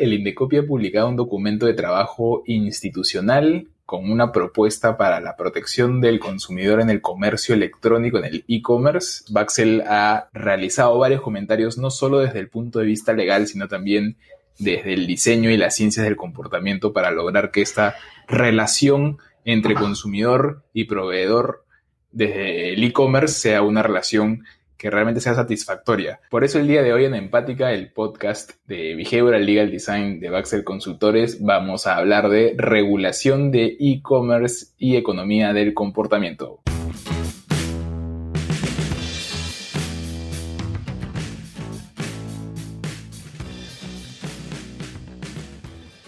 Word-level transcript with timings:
El 0.00 0.14
Indecopi 0.14 0.56
ha 0.56 0.66
publicado 0.66 1.08
un 1.08 1.16
documento 1.16 1.66
de 1.66 1.74
trabajo 1.74 2.42
institucional 2.46 3.68
con 3.84 4.10
una 4.10 4.32
propuesta 4.32 4.96
para 4.96 5.20
la 5.20 5.36
protección 5.36 6.00
del 6.00 6.18
consumidor 6.20 6.80
en 6.80 6.88
el 6.88 7.02
comercio 7.02 7.54
electrónico, 7.54 8.16
en 8.16 8.24
el 8.24 8.44
e-commerce. 8.48 9.24
Baxel 9.28 9.82
ha 9.86 10.30
realizado 10.32 10.96
varios 10.98 11.20
comentarios, 11.20 11.76
no 11.76 11.90
solo 11.90 12.20
desde 12.20 12.38
el 12.38 12.48
punto 12.48 12.78
de 12.78 12.86
vista 12.86 13.12
legal, 13.12 13.46
sino 13.46 13.68
también 13.68 14.16
desde 14.58 14.94
el 14.94 15.06
diseño 15.06 15.50
y 15.50 15.58
las 15.58 15.74
ciencias 15.74 16.04
del 16.04 16.16
comportamiento 16.16 16.94
para 16.94 17.10
lograr 17.10 17.50
que 17.50 17.60
esta 17.60 17.94
relación 18.26 19.18
entre 19.44 19.74
consumidor 19.74 20.62
y 20.72 20.84
proveedor 20.84 21.66
desde 22.10 22.72
el 22.72 22.82
e-commerce 22.84 23.34
sea 23.34 23.60
una 23.60 23.82
relación 23.82 24.44
que 24.80 24.88
realmente 24.88 25.20
sea 25.20 25.34
satisfactoria. 25.34 26.20
Por 26.30 26.42
eso 26.42 26.58
el 26.58 26.66
día 26.66 26.82
de 26.82 26.94
hoy 26.94 27.04
en 27.04 27.14
Empática, 27.14 27.70
el 27.70 27.92
podcast 27.92 28.52
de 28.66 28.94
Behavioral 28.96 29.44
Legal 29.44 29.70
Design 29.70 30.20
de 30.20 30.30
Baxter 30.30 30.64
Consultores, 30.64 31.44
vamos 31.44 31.86
a 31.86 31.96
hablar 31.96 32.30
de 32.30 32.54
regulación 32.56 33.50
de 33.50 33.76
e-commerce 33.78 34.68
y 34.78 34.96
economía 34.96 35.52
del 35.52 35.74
comportamiento. 35.74 36.62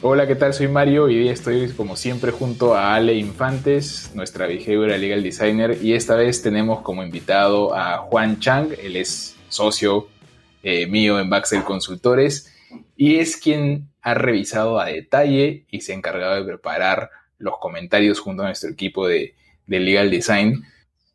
Hola, 0.04 0.26
¿qué 0.26 0.34
tal? 0.34 0.52
Soy 0.52 0.66
Mario 0.66 1.08
y 1.08 1.16
hoy 1.16 1.28
estoy 1.28 1.68
como 1.68 1.94
siempre 1.94 2.32
junto 2.32 2.74
a 2.74 2.96
Ale 2.96 3.14
Infantes, 3.14 4.10
nuestra 4.16 4.48
behavioral 4.48 5.00
legal 5.00 5.22
designer, 5.22 5.78
y 5.80 5.94
esta 5.94 6.16
vez 6.16 6.42
tenemos 6.42 6.82
como 6.82 7.04
invitado 7.04 7.72
a 7.72 7.98
Juan 7.98 8.40
Chang, 8.40 8.72
él 8.82 8.96
es 8.96 9.36
socio 9.48 10.08
eh, 10.64 10.88
mío 10.88 11.20
en 11.20 11.30
Baxel 11.30 11.62
Consultores 11.62 12.52
y 12.96 13.18
es 13.18 13.36
quien 13.36 13.90
ha 14.00 14.14
revisado 14.14 14.80
a 14.80 14.86
detalle 14.86 15.66
y 15.70 15.82
se 15.82 15.92
ha 15.92 15.94
encargado 15.94 16.34
de 16.34 16.42
preparar 16.42 17.10
los 17.38 17.58
comentarios 17.60 18.18
junto 18.18 18.42
a 18.42 18.46
nuestro 18.46 18.70
equipo 18.70 19.06
de, 19.06 19.36
de 19.68 19.78
legal 19.78 20.10
design. 20.10 20.64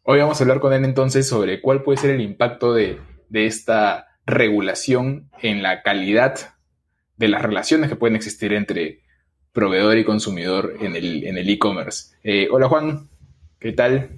Hoy 0.03 0.19
vamos 0.19 0.39
a 0.39 0.45
hablar 0.45 0.61
con 0.61 0.71
él 0.71 0.85
entonces 0.85 1.27
sobre 1.27 1.59
cuál 1.59 1.83
puede 1.83 1.97
ser 1.97 2.11
el 2.11 2.21
impacto 2.21 2.73
de, 2.73 3.01
de 3.27 3.47
esta 3.47 4.07
regulación 4.25 5.29
en 5.41 5.61
la 5.61 5.83
calidad 5.83 6.53
de 7.17 7.27
las 7.27 7.41
relaciones 7.41 7.89
que 7.89 7.95
pueden 7.95 8.15
existir 8.15 8.53
entre 8.53 9.01
proveedor 9.51 9.97
y 9.97 10.05
consumidor 10.05 10.75
en 10.79 10.95
el 10.95 11.25
en 11.25 11.37
el 11.37 11.49
e-commerce. 11.49 12.15
Eh, 12.23 12.47
hola 12.51 12.69
Juan, 12.69 13.09
¿qué 13.59 13.73
tal? 13.73 14.09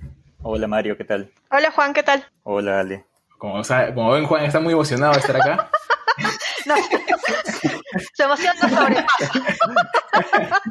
Hola 0.41 0.67
Mario, 0.67 0.97
¿qué 0.97 1.05
tal? 1.05 1.31
Hola 1.49 1.71
Juan, 1.71 1.93
¿qué 1.93 2.03
tal? 2.03 2.25
Hola 2.43 2.81
Ale. 2.81 3.05
Como, 3.37 3.61
como 3.95 4.11
ven, 4.11 4.25
Juan 4.25 4.43
está 4.43 4.59
muy 4.59 4.73
emocionado 4.73 5.13
de 5.13 5.19
estar 5.19 5.35
acá. 5.37 5.69
no, 6.65 6.75
su 8.13 8.23
emoción 8.23 8.53
no 8.61 8.69
sobrepasa. 8.69 9.31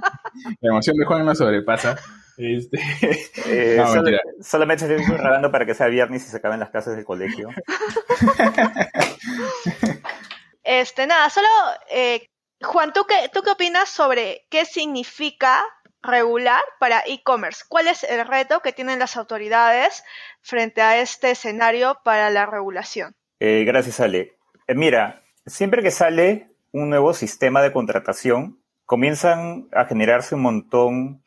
La 0.60 0.70
emoción 0.70 0.96
de 0.96 1.04
Juan 1.06 1.24
no 1.24 1.34
sobrepasa. 1.34 1.98
Este... 2.36 2.78
Eh, 3.50 3.82
solamente 4.42 4.84
estoy 4.84 5.16
rogando 5.16 5.50
para 5.50 5.64
que 5.64 5.72
sea 5.72 5.86
viernes 5.86 6.26
y 6.26 6.28
se 6.28 6.36
acaben 6.36 6.60
las 6.60 6.68
clases 6.68 6.96
del 6.96 7.04
colegio. 7.06 7.48
Este, 10.70 11.06
nada, 11.06 11.30
solo, 11.30 11.48
eh, 11.90 12.26
Juan, 12.60 12.92
¿tú 12.92 13.06
qué, 13.08 13.30
¿tú 13.32 13.40
qué 13.40 13.52
opinas 13.52 13.88
sobre 13.88 14.44
qué 14.50 14.66
significa 14.66 15.64
regular 16.02 16.60
para 16.78 17.02
e-commerce? 17.06 17.64
¿Cuál 17.66 17.88
es 17.88 18.04
el 18.04 18.26
reto 18.26 18.60
que 18.60 18.74
tienen 18.74 18.98
las 18.98 19.16
autoridades 19.16 20.04
frente 20.42 20.82
a 20.82 21.00
este 21.00 21.30
escenario 21.30 21.98
para 22.04 22.28
la 22.28 22.44
regulación? 22.44 23.14
Eh, 23.40 23.64
gracias, 23.64 23.98
Ale. 24.00 24.36
Eh, 24.66 24.74
mira, 24.74 25.22
siempre 25.46 25.82
que 25.82 25.90
sale 25.90 26.50
un 26.70 26.90
nuevo 26.90 27.14
sistema 27.14 27.62
de 27.62 27.72
contratación, 27.72 28.60
comienzan 28.84 29.68
a 29.72 29.86
generarse 29.86 30.34
un 30.34 30.42
montón 30.42 31.24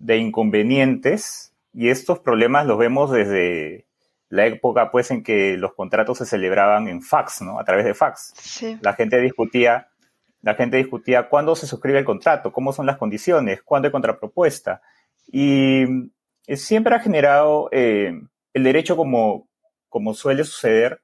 de 0.00 0.16
inconvenientes 0.16 1.54
y 1.72 1.90
estos 1.90 2.18
problemas 2.18 2.66
los 2.66 2.76
vemos 2.76 3.12
desde 3.12 3.86
la 4.30 4.46
época 4.46 4.90
pues 4.90 5.10
en 5.10 5.22
que 5.22 5.56
los 5.56 5.74
contratos 5.74 6.18
se 6.18 6.24
celebraban 6.24 6.88
en 6.88 7.02
fax, 7.02 7.42
¿no? 7.42 7.58
A 7.58 7.64
través 7.64 7.84
de 7.84 7.94
fax. 7.94 8.32
La 8.80 8.94
gente 8.94 9.20
discutía, 9.20 9.88
la 10.40 10.54
gente 10.54 10.76
discutía 10.76 11.28
cuándo 11.28 11.56
se 11.56 11.66
suscribe 11.66 11.98
el 11.98 12.04
contrato, 12.04 12.52
cómo 12.52 12.72
son 12.72 12.86
las 12.86 12.96
condiciones, 12.96 13.60
cuándo 13.62 13.86
hay 13.86 13.92
contrapropuesta. 13.92 14.82
Y 15.26 15.82
eh, 16.46 16.56
siempre 16.56 16.94
ha 16.94 17.00
generado 17.00 17.68
eh, 17.72 18.12
el 18.54 18.62
derecho 18.62 18.96
como, 18.96 19.48
como 19.88 20.14
suele 20.14 20.44
suceder, 20.44 21.02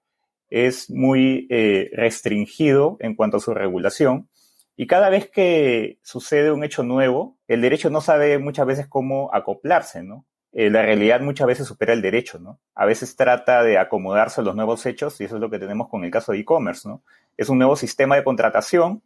es 0.48 0.88
muy 0.88 1.48
eh, 1.50 1.90
restringido 1.94 2.96
en 3.00 3.16
cuanto 3.16 3.38
a 3.38 3.40
su 3.40 3.52
regulación. 3.52 4.28
Y 4.76 4.86
cada 4.86 5.10
vez 5.10 5.28
que 5.28 5.98
sucede 6.02 6.52
un 6.52 6.62
hecho 6.62 6.84
nuevo, 6.84 7.38
el 7.48 7.60
derecho 7.60 7.90
no 7.90 8.00
sabe 8.00 8.38
muchas 8.38 8.66
veces 8.66 8.86
cómo 8.86 9.30
acoplarse, 9.34 10.04
¿no? 10.04 10.24
Eh, 10.58 10.70
la 10.70 10.80
realidad 10.80 11.20
muchas 11.20 11.46
veces 11.46 11.66
supera 11.66 11.92
el 11.92 12.00
derecho, 12.00 12.38
¿no? 12.38 12.58
A 12.74 12.86
veces 12.86 13.14
trata 13.14 13.62
de 13.62 13.76
acomodarse 13.76 14.40
a 14.40 14.44
los 14.44 14.56
nuevos 14.56 14.86
hechos 14.86 15.20
y 15.20 15.24
eso 15.24 15.34
es 15.34 15.40
lo 15.42 15.50
que 15.50 15.58
tenemos 15.58 15.90
con 15.90 16.02
el 16.02 16.10
caso 16.10 16.32
de 16.32 16.38
e-commerce, 16.38 16.88
¿no? 16.88 17.02
Es 17.36 17.50
un 17.50 17.58
nuevo 17.58 17.76
sistema 17.76 18.16
de 18.16 18.24
contratación 18.24 19.02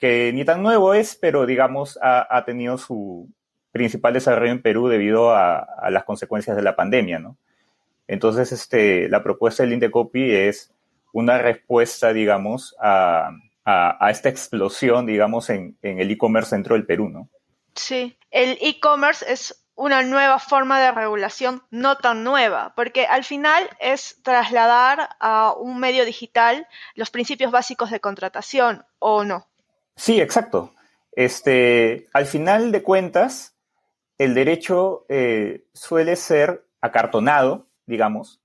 que, 0.00 0.32
ni 0.34 0.44
tan 0.44 0.60
nuevo 0.60 0.94
es, 0.94 1.14
pero 1.14 1.46
digamos 1.46 2.00
ha, 2.02 2.42
tenido 2.44 2.78
su 2.78 3.28
principal 3.70 4.12
desarrollo 4.12 4.50
en 4.50 4.60
Perú 4.60 4.88
debido 4.88 5.30
a, 5.30 5.88
las 5.88 6.02
consecuencias 6.02 6.56
de 6.56 6.62
la 6.62 6.74
pandemia, 6.74 7.20
¿no? 7.20 7.36
Entonces, 8.08 8.50
este, 8.50 9.08
la 9.08 9.22
propuesta 9.22 9.62
del 9.62 9.74
Indecopy 9.74 10.34
es 10.34 10.72
una 11.12 11.38
respuesta, 11.38 12.12
digamos, 12.12 12.74
a, 12.80 13.30
esta 14.10 14.30
explosión, 14.30 15.06
digamos, 15.06 15.48
en, 15.48 15.76
en 15.80 16.00
el 16.00 16.10
e-commerce 16.10 16.56
dentro 16.56 16.74
del 16.74 16.86
Perú, 16.86 17.08
¿no? 17.08 17.28
Sí, 17.76 18.18
el 18.32 18.58
e-commerce 18.60 19.24
es 19.32 19.64
una 19.78 20.02
nueva 20.02 20.40
forma 20.40 20.80
de 20.80 20.90
regulación 20.90 21.62
no 21.70 21.98
tan 21.98 22.24
nueva, 22.24 22.72
porque 22.74 23.06
al 23.06 23.22
final 23.22 23.70
es 23.78 24.20
trasladar 24.24 25.10
a 25.20 25.54
un 25.56 25.78
medio 25.78 26.04
digital 26.04 26.66
los 26.96 27.10
principios 27.10 27.52
básicos 27.52 27.92
de 27.92 28.00
contratación, 28.00 28.84
¿o 28.98 29.22
no? 29.22 29.46
Sí, 29.94 30.20
exacto. 30.20 30.74
Este, 31.12 32.08
al 32.12 32.26
final 32.26 32.72
de 32.72 32.82
cuentas, 32.82 33.54
el 34.18 34.34
derecho 34.34 35.06
eh, 35.08 35.64
suele 35.74 36.16
ser 36.16 36.66
acartonado, 36.80 37.68
digamos, 37.86 38.40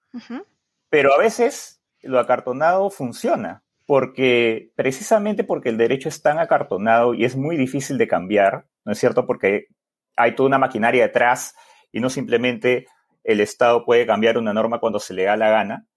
pero 0.89 1.15
a 1.15 1.17
veces 1.17 1.81
lo 2.03 2.19
acartonado 2.19 2.91
funciona, 2.91 3.63
porque 3.87 4.71
precisamente 4.75 5.43
porque 5.43 5.69
el 5.69 5.77
derecho 5.77 6.09
es 6.09 6.21
tan 6.21 6.37
acartonado 6.37 7.15
y 7.15 7.25
es 7.25 7.35
muy 7.35 7.57
difícil 7.57 7.97
de 7.97 8.07
cambiar, 8.07 8.67
¿no 8.85 8.91
es 8.91 8.99
cierto? 8.99 9.25
Porque 9.25 9.69
hay 10.15 10.35
toda 10.35 10.47
una 10.47 10.57
maquinaria 10.57 11.03
detrás 11.03 11.55
y 11.91 11.99
no 11.99 12.09
simplemente 12.09 12.87
el 13.23 13.39
Estado 13.39 13.85
puede 13.85 14.05
cambiar 14.05 14.37
una 14.37 14.53
norma 14.53 14.79
cuando 14.79 14.99
se 14.99 15.13
le 15.13 15.23
da 15.23 15.37
la 15.37 15.49
gana, 15.49 15.87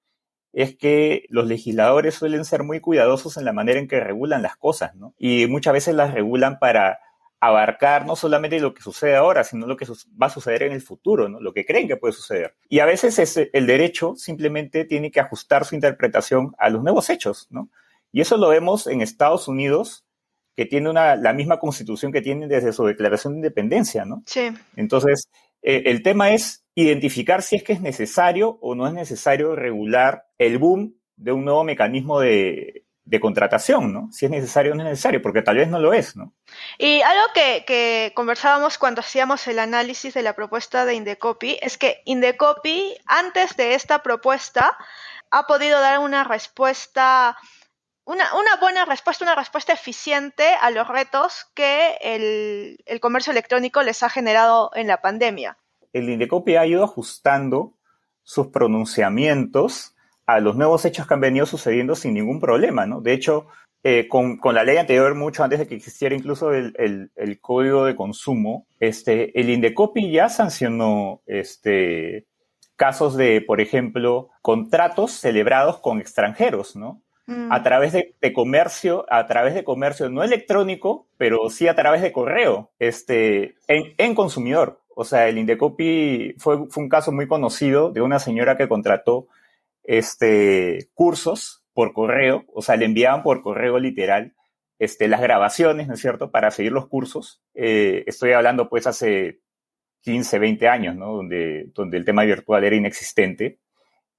es 0.53 0.77
que 0.77 1.27
los 1.29 1.47
legisladores 1.47 2.15
suelen 2.15 2.45
ser 2.45 2.63
muy 2.63 2.81
cuidadosos 2.81 3.37
en 3.37 3.45
la 3.45 3.53
manera 3.53 3.79
en 3.79 3.89
que 3.89 4.01
regulan 4.01 4.43
las 4.43 4.57
cosas, 4.57 4.95
¿no? 4.95 5.15
Y 5.19 5.47
muchas 5.49 5.75
veces 5.75 5.95
las 5.95 6.15
regulan 6.15 6.59
para 6.59 6.99
abarcar 7.41 8.07
no 8.07 8.17
solamente 8.17 8.59
lo 8.61 8.73
que 8.73 8.83
sucede 8.83 9.17
ahora, 9.17 9.45
sino 9.45 9.67
lo 9.67 9.77
que 9.77 9.87
va 10.21 10.29
a 10.29 10.31
suceder 10.31 10.63
en 10.63 10.73
el 10.73 10.81
futuro, 10.81 11.29
¿no? 11.29 11.41
Lo 11.41 11.53
que 11.53 11.67
creen 11.67 11.89
que 11.89 11.99
puede 11.99 12.13
suceder. 12.13 12.57
Y 12.71 12.79
a 12.79 12.87
veces 12.87 13.37
el 13.53 13.67
derecho 13.67 14.15
simplemente 14.17 14.87
tiene 14.87 15.11
que 15.11 15.21
ajustar 15.21 15.67
su 15.67 15.75
interpretación 15.75 16.55
a 16.59 16.71
los 16.71 16.83
nuevos 16.83 17.11
hechos, 17.11 17.49
¿no? 17.51 17.69
Y 18.11 18.23
eso 18.23 18.39
lo 18.39 18.49
vemos 18.49 18.87
en 18.87 19.03
Estados 19.03 19.49
Unidos 19.49 20.06
que 20.57 20.65
tiene 20.65 20.89
una, 20.89 21.17
la 21.17 21.33
misma 21.35 21.59
constitución 21.59 22.11
que 22.11 22.23
tiene 22.23 22.49
desde 22.49 22.73
su 22.73 22.85
declaración 22.85 23.35
de 23.35 23.39
independencia, 23.41 24.05
¿no? 24.07 24.23
Sí. 24.25 24.49
Entonces, 24.75 25.29
eh, 25.63 25.83
el 25.87 26.03
tema 26.03 26.31
es 26.31 26.65
identificar 26.75 27.43
si 27.43 27.57
es 27.57 27.63
que 27.63 27.75
es 27.75 27.81
necesario 27.81 28.59
o 28.63 28.75
no 28.75 28.87
es 28.87 28.95
necesario 28.95 29.55
regular 29.55 30.27
el 30.39 30.59
boom 30.59 30.95
de 31.17 31.33
un 31.33 31.45
nuevo 31.45 31.65
mecanismo 31.65 32.21
de, 32.21 32.85
contratación, 33.21 33.93
¿no? 33.93 34.09
Si 34.13 34.27
es 34.27 34.31
necesario 34.31 34.73
o 34.73 34.75
no 34.75 34.83
es 34.83 34.91
necesario, 34.91 35.23
porque 35.23 35.41
tal 35.41 35.57
vez 35.57 35.69
no 35.69 35.79
lo 35.79 35.95
es, 35.95 36.17
¿no? 36.17 36.35
Y 36.77 37.01
algo 37.01 37.25
que, 37.35 37.65
que, 37.67 38.13
conversábamos 38.15 38.79
cuando 38.79 39.01
hacíamos 39.01 39.47
el 39.49 39.59
análisis 39.59 40.13
de 40.13 40.23
la 40.23 40.35
propuesta 40.35 40.85
de 40.85 40.95
Indecopy 40.95 41.59
es 41.63 41.79
que 41.79 42.03
Indecopy, 42.05 42.95
antes 43.07 43.57
de 43.57 43.75
esta 43.75 44.03
propuesta, 44.03 44.77
ha 45.31 45.47
podido 45.47 45.81
dar 45.81 45.99
una 46.01 46.25
respuesta 46.25 47.39
una, 48.07 48.57
buena 48.61 48.85
respuesta, 48.85 49.25
una 49.25 49.35
respuesta 49.35 49.73
eficiente 49.73 50.45
a 50.61 50.71
los 50.71 50.87
retos 50.89 51.51
que 51.55 51.97
el, 52.01 53.01
comercio 53.01 53.33
electrónico 53.33 53.83
les 53.83 54.03
ha 54.03 54.09
generado 54.09 54.71
en 54.75 54.87
la 54.87 55.01
pandemia. 55.01 55.59
El 55.93 56.09
Indecopi 56.09 56.57
ha 56.57 56.67
ido 56.67 56.85
ajustando 56.85 57.75
sus 58.23 58.49
pronunciamientos 58.49 59.95
a 60.25 60.41
los 60.41 60.57
nuevos 60.57 60.85
hechos 60.85 61.07
que 61.07 61.15
han 61.15 61.21
venido 61.21 61.47
sucediendo 61.47 61.95
sin 61.95 62.15
ningún 62.15 62.41
problema, 62.41 62.87
¿no? 62.87 63.01
De 63.01 63.13
hecho, 63.13 63.47
eh, 63.83 64.09
con, 64.09 64.39
la 64.53 64.65
ley 64.65 64.77
anterior, 64.77 65.15
mucho 65.15 65.45
antes 65.45 65.59
de 65.59 65.67
que 65.67 65.77
existiera 65.77 66.15
incluso 66.15 66.53
el, 66.53 67.11
código 67.41 67.85
de 67.85 67.95
consumo, 67.95 68.67
este, 68.81 69.39
el 69.39 69.51
Indecopi 69.51 70.11
ya 70.11 70.29
sancionó 70.29 71.23
este, 71.27 72.27
casos 72.77 73.17
de, 73.17 73.41
por 73.41 73.61
ejemplo, 73.61 74.31
contratos 74.43 75.13
celebrados 75.13 75.79
con 75.81 76.01
extranjeros, 76.01 76.77
¿no? 76.77 77.03
Mm. 77.27 77.51
A 77.51 77.63
través 77.63 77.93
de, 77.93 78.33
comercio, 78.33 79.05
a 79.09 79.27
través 79.27 79.55
de 79.55 79.65
comercio 79.65 80.09
no 80.09 80.23
electrónico, 80.23 81.09
pero 81.17 81.51
sí 81.51 81.67
a 81.67 81.75
través 81.75 82.03
de 82.03 82.13
correo, 82.13 82.71
este, 82.79 83.57
en, 83.67 84.15
consumidor. 84.15 84.81
O 84.95 85.05
sea, 85.05 85.29
el 85.29 85.39
Indecopi 85.39 86.35
fue, 86.39 86.69
fue 86.71 86.85
un 86.85 86.89
caso 86.89 87.13
muy 87.13 87.27
conocido 87.27 87.91
de 87.91 88.01
una 88.01 88.19
señora 88.19 88.57
que 88.57 88.69
contrató 88.69 89.27
este, 89.83 90.89
cursos 90.95 91.65
por 91.75 91.93
correo, 91.93 92.45
o 92.55 92.63
sea, 92.63 92.77
le 92.77 92.87
enviaban 92.87 93.23
por 93.23 93.43
correo 93.43 93.79
literal 93.79 94.35
este, 94.79 95.09
las 95.09 95.21
grabaciones, 95.21 95.89
¿no 95.89 95.95
es 95.95 96.01
cierto?, 96.01 96.31
para 96.31 96.51
seguir 96.51 96.73
los 96.73 96.89
cursos. 96.89 97.43
Eh, 97.55 98.05
estoy 98.07 98.33
hablando 98.33 98.69
pues 98.69 98.87
hace 98.87 99.41
15, 100.03 100.39
20 100.39 100.69
años, 100.69 100.97
¿no? 100.97 101.13
Donde, 101.13 101.71
donde 101.75 101.97
el 101.97 102.05
tema 102.05 102.25
virtual 102.25 102.65
era 102.65 102.77
inexistente. 102.77 103.59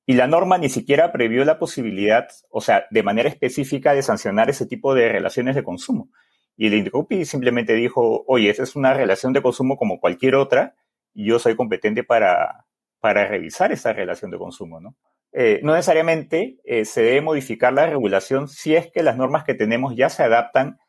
Y 0.09 0.13
la 0.13 0.25
norma 0.25 0.57
ni 0.57 0.69
siquiera 0.69 1.11
previó 1.11 1.43
la 1.43 1.59
posibilidad, 1.59 2.29
o 2.49 2.61
sea, 2.61 2.87
de 2.89 3.03
manera 3.03 3.27
específica 3.27 3.93
de 3.93 4.01
sancionar 4.01 4.49
ese 4.49 4.65
tipo 4.65 4.95
de 4.95 5.09
relaciones 5.09 5.53
de 5.53 5.63
consumo. 5.63 6.09
Y 6.55 6.67
el 6.67 6.75
Indecopi 6.75 7.25
simplemente 7.25 7.73
dijo, 7.73 8.23
oye, 8.25 8.49
esa 8.49 8.63
es 8.63 8.77
una 8.77 8.93
relación 8.93 9.33
de 9.33 9.41
consumo 9.41 9.75
como 9.75 9.99
cualquier 9.99 10.35
otra, 10.35 10.75
y 11.13 11.25
yo 11.25 11.39
soy 11.39 11.57
competente 11.57 12.05
para, 12.05 12.65
para 13.01 13.27
revisar 13.27 13.73
esa 13.73 13.91
relación 13.91 14.31
de 14.31 14.37
consumo, 14.37 14.79
¿no? 14.79 14.95
Eh, 15.33 15.59
no 15.61 15.73
necesariamente 15.73 16.57
eh, 16.63 16.85
se 16.85 17.01
debe 17.01 17.19
modificar 17.19 17.73
la 17.73 17.85
regulación 17.85 18.47
si 18.47 18.75
es 18.75 18.89
que 18.89 19.03
las 19.03 19.17
normas 19.17 19.43
que 19.43 19.55
tenemos 19.55 19.93
ya 19.93 20.07
se 20.07 20.23
adaptan 20.23 20.79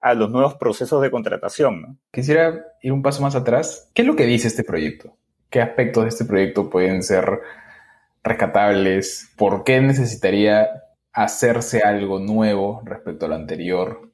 a 0.00 0.14
los 0.14 0.30
nuevos 0.30 0.54
procesos 0.54 1.02
de 1.02 1.10
contratación. 1.10 1.98
Quisiera 2.12 2.64
ir 2.80 2.92
un 2.92 3.02
paso 3.02 3.22
más 3.22 3.34
atrás. 3.34 3.90
¿Qué 3.92 4.02
es 4.02 4.08
lo 4.08 4.14
que 4.14 4.24
dice 4.24 4.46
este 4.46 4.62
proyecto? 4.62 5.16
¿Qué 5.50 5.60
aspectos 5.60 6.04
de 6.04 6.08
este 6.10 6.24
proyecto 6.24 6.70
pueden 6.70 7.02
ser 7.02 7.40
rescatables? 8.22 9.32
¿Por 9.36 9.64
qué 9.64 9.80
necesitaría 9.80 10.68
hacerse 11.12 11.82
algo 11.82 12.18
nuevo 12.18 12.82
respecto 12.84 13.26
a 13.26 13.28
lo 13.28 13.34
anterior? 13.34 14.12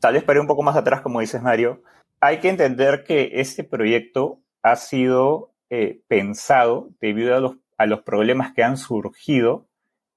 Tal 0.00 0.14
vez 0.14 0.24
para 0.24 0.38
ir 0.38 0.42
un 0.42 0.46
poco 0.46 0.62
más 0.62 0.76
atrás, 0.76 1.00
como 1.00 1.20
dices 1.20 1.42
Mario, 1.42 1.82
hay 2.20 2.38
que 2.38 2.48
entender 2.48 3.04
que 3.04 3.32
este 3.34 3.64
proyecto 3.64 4.40
ha 4.62 4.76
sido 4.76 5.54
eh, 5.70 6.00
pensado 6.08 6.90
debido 7.00 7.36
a 7.36 7.40
los, 7.40 7.56
a 7.78 7.86
los 7.86 8.02
problemas 8.02 8.52
que 8.52 8.62
han 8.62 8.76
surgido 8.76 9.66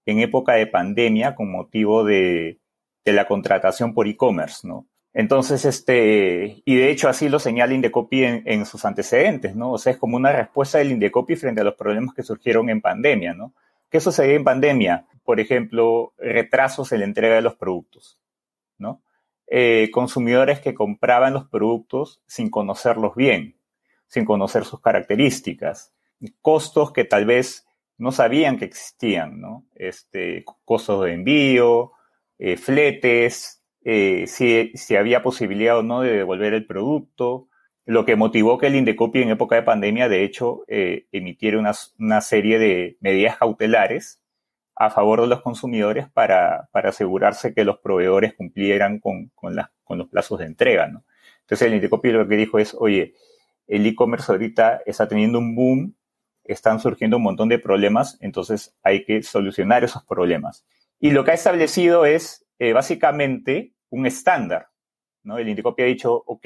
en 0.05 0.19
época 0.19 0.53
de 0.53 0.67
pandemia 0.67 1.35
con 1.35 1.51
motivo 1.51 2.03
de, 2.03 2.59
de 3.03 3.13
la 3.13 3.27
contratación 3.27 3.93
por 3.93 4.07
e-commerce, 4.07 4.67
¿no? 4.67 4.85
Entonces, 5.19 5.65
este, 5.65 6.61
y 6.63 6.75
de 6.75 6.91
hecho 6.91 7.09
así 7.09 7.27
lo 7.27 7.39
señala 7.39 7.73
Indecopi 7.73 8.23
en, 8.23 8.65
sus 8.67 8.85
antecedentes, 8.85 9.55
¿no? 9.55 9.71
O 9.71 9.79
sea, 9.79 9.93
es 9.93 9.97
como 9.97 10.15
una 10.15 10.31
respuesta 10.31 10.77
del 10.77 10.91
Indecopi 10.91 11.35
frente 11.35 11.61
a 11.61 11.63
los 11.63 11.73
problemas 11.73 12.13
que 12.13 12.21
surgieron 12.21 12.69
en 12.69 12.81
pandemia, 12.81 13.33
¿no? 13.33 13.51
¿Qué 13.89 13.99
sucedió 13.99 14.35
en 14.35 14.43
pandemia? 14.43 15.07
Por 15.23 15.39
ejemplo, 15.39 16.13
retrasos 16.19 16.91
en 16.91 16.99
la 16.99 17.05
entrega 17.05 17.33
de 17.33 17.41
los 17.41 17.55
productos, 17.55 18.19
¿no? 18.77 19.01
Eh, 19.47 19.89
consumidores 19.91 20.59
que 20.59 20.75
compraban 20.75 21.33
los 21.33 21.47
productos 21.47 22.21
sin 22.27 22.51
conocerlos 22.51 23.15
bien, 23.15 23.57
sin 24.05 24.23
conocer 24.23 24.65
sus 24.65 24.81
características, 24.81 25.95
costos 26.43 26.93
que 26.93 27.05
tal 27.05 27.25
vez 27.25 27.65
no 27.97 28.11
sabían 28.11 28.59
que 28.59 28.65
existían, 28.65 29.41
¿no? 29.41 29.65
Este, 29.73 30.45
costos 30.63 31.05
de 31.05 31.13
envío, 31.13 31.93
eh, 32.37 32.55
fletes, 32.55 33.63
eh, 33.89 34.27
si, 34.27 34.97
había 34.97 35.21
posibilidad 35.21 35.77
o 35.77 35.81
no 35.81 36.01
de 36.01 36.11
devolver 36.11 36.53
el 36.53 36.65
producto, 36.65 37.47
lo 37.85 38.03
que 38.03 38.17
motivó 38.17 38.57
que 38.57 38.67
el 38.67 38.75
Indecopi 38.75 39.21
en 39.21 39.29
época 39.29 39.55
de 39.55 39.63
pandemia, 39.63 40.09
de 40.09 40.25
hecho, 40.25 40.65
eh, 40.67 41.05
emitiera 41.13 41.57
una, 41.57 42.19
serie 42.19 42.59
de 42.59 42.97
medidas 42.99 43.37
cautelares 43.37 44.21
a 44.75 44.89
favor 44.89 45.21
de 45.21 45.27
los 45.27 45.41
consumidores 45.41 46.09
para, 46.09 46.67
asegurarse 46.73 47.53
que 47.53 47.63
los 47.63 47.79
proveedores 47.79 48.33
cumplieran 48.33 48.99
con, 48.99 49.31
con, 49.33 49.55
los 49.97 50.09
plazos 50.09 50.39
de 50.39 50.47
entrega. 50.47 50.87
¿no? 50.87 51.05
Entonces 51.43 51.65
el 51.65 51.75
Indecopi 51.75 52.11
lo 52.11 52.27
que 52.27 52.35
dijo 52.35 52.59
es, 52.59 52.75
oye, 52.77 53.13
el 53.67 53.85
e-commerce 53.85 54.29
ahorita 54.29 54.81
está 54.85 55.07
teniendo 55.07 55.39
un 55.39 55.55
boom, 55.55 55.95
están 56.43 56.81
surgiendo 56.81 57.15
un 57.15 57.23
montón 57.23 57.47
de 57.47 57.57
problemas, 57.57 58.17
entonces 58.19 58.75
hay 58.83 59.05
que 59.05 59.23
solucionar 59.23 59.85
esos 59.85 60.03
problemas. 60.03 60.65
Y 60.99 61.11
lo 61.11 61.23
que 61.23 61.31
ha 61.31 61.35
establecido 61.35 62.05
es 62.05 62.45
eh, 62.59 62.73
básicamente 62.73 63.75
un 63.89 64.05
estándar. 64.05 64.69
¿no? 65.23 65.37
El 65.37 65.49
Indicopia 65.49 65.85
ha 65.85 65.87
dicho, 65.87 66.23
ok, 66.25 66.45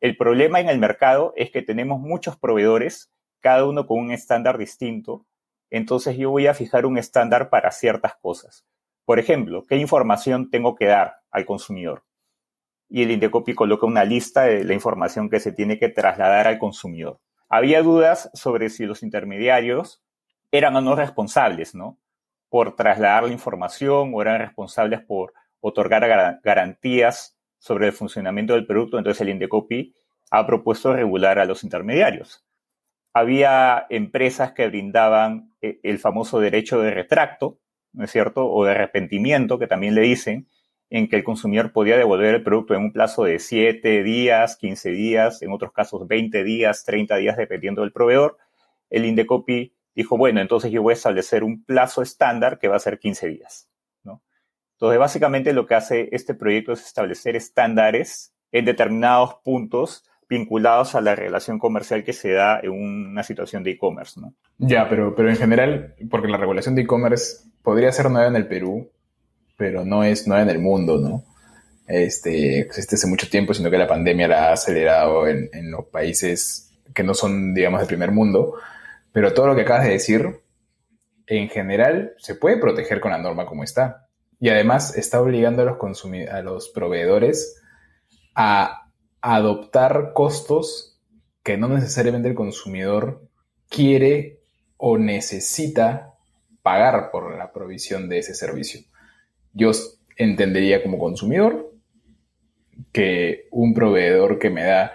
el 0.00 0.16
problema 0.16 0.60
en 0.60 0.68
el 0.68 0.78
mercado 0.78 1.32
es 1.36 1.50
que 1.50 1.62
tenemos 1.62 2.00
muchos 2.00 2.36
proveedores, 2.36 3.10
cada 3.40 3.64
uno 3.64 3.86
con 3.86 3.98
un 3.98 4.12
estándar 4.12 4.58
distinto. 4.58 5.26
Entonces 5.70 6.16
yo 6.16 6.30
voy 6.30 6.46
a 6.46 6.54
fijar 6.54 6.86
un 6.86 6.98
estándar 6.98 7.50
para 7.50 7.70
ciertas 7.70 8.16
cosas. 8.16 8.64
Por 9.04 9.18
ejemplo, 9.18 9.64
¿qué 9.66 9.76
información 9.76 10.50
tengo 10.50 10.74
que 10.74 10.86
dar 10.86 11.20
al 11.30 11.46
consumidor? 11.46 12.04
Y 12.88 13.02
el 13.02 13.10
Indecopi 13.10 13.54
coloca 13.54 13.86
una 13.86 14.04
lista 14.04 14.42
de 14.42 14.64
la 14.64 14.74
información 14.74 15.28
que 15.28 15.40
se 15.40 15.52
tiene 15.52 15.78
que 15.78 15.88
trasladar 15.88 16.46
al 16.46 16.58
consumidor. 16.58 17.20
Había 17.48 17.82
dudas 17.82 18.30
sobre 18.34 18.70
si 18.70 18.86
los 18.86 19.02
intermediarios 19.02 20.02
eran 20.50 20.76
o 20.76 20.80
no 20.80 20.96
responsables, 20.96 21.74
¿no? 21.74 21.98
por 22.48 22.76
trasladar 22.76 23.24
la 23.24 23.32
información 23.32 24.12
o 24.14 24.22
eran 24.22 24.40
responsables 24.40 25.00
por 25.02 25.34
otorgar 25.60 26.38
garantías 26.42 27.38
sobre 27.58 27.86
el 27.86 27.92
funcionamiento 27.92 28.54
del 28.54 28.66
producto. 28.66 28.98
Entonces 28.98 29.20
el 29.20 29.30
Indecopi 29.30 29.94
ha 30.30 30.46
propuesto 30.46 30.92
regular 30.92 31.38
a 31.38 31.44
los 31.44 31.64
intermediarios. 31.64 32.44
Había 33.12 33.86
empresas 33.90 34.52
que 34.52 34.68
brindaban 34.68 35.54
eh, 35.60 35.80
el 35.82 35.98
famoso 35.98 36.40
derecho 36.40 36.80
de 36.80 36.90
retracto, 36.90 37.58
¿no 37.92 38.04
es 38.04 38.10
cierto? 38.10 38.46
O 38.46 38.64
de 38.64 38.72
arrepentimiento, 38.72 39.58
que 39.58 39.66
también 39.66 39.94
le 39.94 40.02
dicen, 40.02 40.46
en 40.90 41.08
que 41.08 41.16
el 41.16 41.24
consumidor 41.24 41.72
podía 41.72 41.96
devolver 41.96 42.34
el 42.34 42.42
producto 42.42 42.74
en 42.74 42.82
un 42.82 42.92
plazo 42.92 43.24
de 43.24 43.38
7 43.38 44.02
días, 44.02 44.56
15 44.56 44.90
días, 44.90 45.42
en 45.42 45.52
otros 45.52 45.72
casos 45.72 46.06
20 46.06 46.44
días, 46.44 46.84
30 46.84 47.16
días, 47.16 47.36
dependiendo 47.36 47.82
del 47.82 47.92
proveedor. 47.92 48.38
El 48.88 49.04
Indecopi 49.04 49.74
dijo, 49.94 50.16
bueno, 50.16 50.40
entonces 50.40 50.70
yo 50.70 50.82
voy 50.82 50.92
a 50.92 50.94
establecer 50.94 51.44
un 51.44 51.64
plazo 51.64 52.02
estándar 52.02 52.58
que 52.58 52.68
va 52.68 52.76
a 52.76 52.80
ser 52.80 52.98
15 52.98 53.28
días. 53.28 53.68
Entonces, 54.78 55.00
básicamente 55.00 55.52
lo 55.52 55.66
que 55.66 55.74
hace 55.74 56.08
este 56.12 56.34
proyecto 56.34 56.72
es 56.72 56.86
establecer 56.86 57.34
estándares 57.34 58.32
en 58.52 58.64
determinados 58.64 59.34
puntos 59.42 60.04
vinculados 60.28 60.94
a 60.94 61.00
la 61.00 61.16
relación 61.16 61.58
comercial 61.58 62.04
que 62.04 62.12
se 62.12 62.30
da 62.30 62.60
en 62.62 62.70
una 62.70 63.24
situación 63.24 63.64
de 63.64 63.72
e-commerce. 63.72 64.20
¿no? 64.20 64.34
Ya, 64.58 64.88
pero, 64.88 65.16
pero 65.16 65.30
en 65.30 65.36
general, 65.36 65.96
porque 66.08 66.28
la 66.28 66.36
regulación 66.36 66.76
de 66.76 66.82
e-commerce 66.82 67.38
podría 67.62 67.90
ser 67.90 68.08
nueva 68.08 68.28
en 68.28 68.36
el 68.36 68.46
Perú, 68.46 68.88
pero 69.56 69.84
no 69.84 70.04
es 70.04 70.28
nueva 70.28 70.44
en 70.44 70.50
el 70.50 70.60
mundo, 70.60 70.98
¿no? 70.98 71.24
Este, 71.88 72.60
existe 72.60 72.94
hace 72.94 73.08
mucho 73.08 73.28
tiempo, 73.28 73.54
sino 73.54 73.70
que 73.70 73.78
la 73.78 73.88
pandemia 73.88 74.28
la 74.28 74.50
ha 74.50 74.52
acelerado 74.52 75.26
en, 75.26 75.48
en 75.52 75.72
los 75.72 75.86
países 75.86 76.70
que 76.94 77.02
no 77.02 77.14
son, 77.14 77.52
digamos, 77.52 77.80
del 77.80 77.88
primer 77.88 78.12
mundo. 78.12 78.54
Pero 79.10 79.34
todo 79.34 79.48
lo 79.48 79.56
que 79.56 79.62
acabas 79.62 79.86
de 79.86 79.92
decir, 79.92 80.40
en 81.26 81.48
general, 81.48 82.12
se 82.18 82.36
puede 82.36 82.58
proteger 82.58 83.00
con 83.00 83.10
la 83.10 83.18
norma 83.18 83.44
como 83.44 83.64
está. 83.64 84.07
Y 84.40 84.50
además 84.50 84.96
está 84.96 85.20
obligando 85.20 85.62
a 85.62 85.64
los, 85.64 86.04
a 86.30 86.42
los 86.42 86.68
proveedores 86.68 87.60
a 88.34 88.90
adoptar 89.20 90.12
costos 90.14 90.98
que 91.42 91.56
no 91.56 91.68
necesariamente 91.68 92.28
el 92.28 92.34
consumidor 92.34 93.26
quiere 93.68 94.40
o 94.76 94.98
necesita 94.98 96.14
pagar 96.62 97.10
por 97.10 97.36
la 97.36 97.52
provisión 97.52 98.08
de 98.08 98.18
ese 98.18 98.34
servicio. 98.34 98.80
Yo 99.52 99.72
entendería 100.16 100.82
como 100.82 100.98
consumidor 100.98 101.72
que 102.92 103.48
un 103.50 103.74
proveedor 103.74 104.38
que 104.38 104.50
me 104.50 104.64
da 104.64 104.92